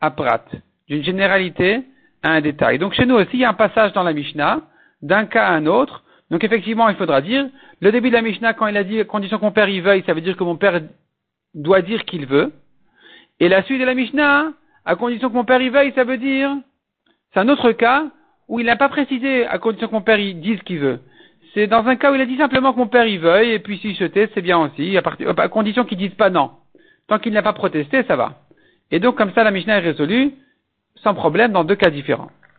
à 0.01 0.11
prat, 0.11 0.45
d'une 0.89 1.05
généralité 1.05 1.83
à 2.25 2.33
un 2.33 2.41
détail. 2.41 2.79
Donc 2.79 2.95
chez 2.95 3.07
nous 3.07 3.15
aussi, 3.15 3.31
il 3.35 3.41
y 3.41 3.45
a 3.45 3.51
un 3.51 3.55
passage 3.55 3.93
dans 3.93 4.03
la 4.03 4.13
Mishnah, 4.13 4.63
d'un 5.05 5.27
cas 5.27 5.47
à 5.47 5.53
un 5.53 5.67
autre. 5.67 6.03
Donc 6.31 6.43
effectivement, 6.43 6.89
il 6.89 6.97
faudra 6.97 7.21
dire, 7.21 7.47
le 7.81 7.93
début 7.93 8.09
de 8.09 8.15
la 8.15 8.23
Mishnah, 8.23 8.55
quand 8.55 8.67
il 8.67 8.77
a 8.77 8.85
dit 8.85 9.05
condition 9.05 9.39
que 9.39 9.45
mon 9.45 9.53
père 9.53 9.69
y 9.69 9.81
veuille, 9.81 10.03
ça 10.07 10.15
veut 10.15 10.23
dire 10.23 10.37
que 10.37 10.45
mon 10.45 10.57
père 10.57 10.81
doit 11.55 11.83
dire 11.83 12.05
qu'il 12.07 12.27
veut. 12.27 12.53
Et 13.39 13.49
la 13.49 13.63
suite 13.63 13.81
de 13.81 13.85
la 13.85 13.95
Mishnah, 13.95 14.53
à 14.85 14.97
condition 14.97 15.29
que 15.29 15.35
mon 15.35 15.45
père 15.45 15.61
y 15.61 15.69
veuille, 15.69 15.93
ça 15.95 16.05
veut 16.05 16.17
dire, 16.17 16.57
c'est 17.33 17.41
un 17.41 17.49
autre 17.49 17.73
cas 17.73 18.07
où 18.49 18.61
il 18.61 18.67
n'a 18.67 18.77
pas 18.77 18.89
précisé 18.89 19.47
à 19.47 19.59
condition 19.59 19.89
que 19.89 19.93
mon 19.93 20.01
père 20.01 20.19
y 20.19 20.35
dise 20.35 20.61
qu'il 20.63 20.79
veut. 20.79 21.01
C'est 21.53 21.67
dans 21.67 21.87
un 21.87 21.97
cas 21.97 22.11
où 22.11 22.15
il 22.15 22.21
a 22.21 22.27
dit 22.27 22.39
simplement 22.39 22.73
que 22.73 22.79
mon 22.79 22.89
père 22.89 23.07
y 23.07 23.19
veuille, 23.19 23.51
et 23.51 23.59
puis 23.59 23.79
s'il 23.79 23.95
se 23.97 24.05
tait, 24.05 24.31
c'est 24.35 24.43
bien 24.43 24.59
aussi, 24.59 24.97
à, 24.97 25.49
condition 25.49 25.85
qu'il 25.85 25.99
dise 25.99 26.15
pas 26.15 26.31
non. 26.31 26.51
Tant 27.09 27.19
qu'il 27.19 27.35
n'a 27.35 27.43
pas 27.43 27.53
protesté, 27.53 28.03
ça 28.05 28.17
va. 28.17 28.41
Et 28.91 29.01
donc 29.01 29.17
comme 29.17 29.33
ça, 29.35 29.45
la 29.45 29.51
Mishnah 29.51 29.77
est 29.77 29.91
résolue, 29.91 30.33
sans 30.97 31.15
problème, 31.15 31.53
dans 31.53 31.65
deux 31.65 31.77
cas 31.77 31.91
différents. 31.91 32.31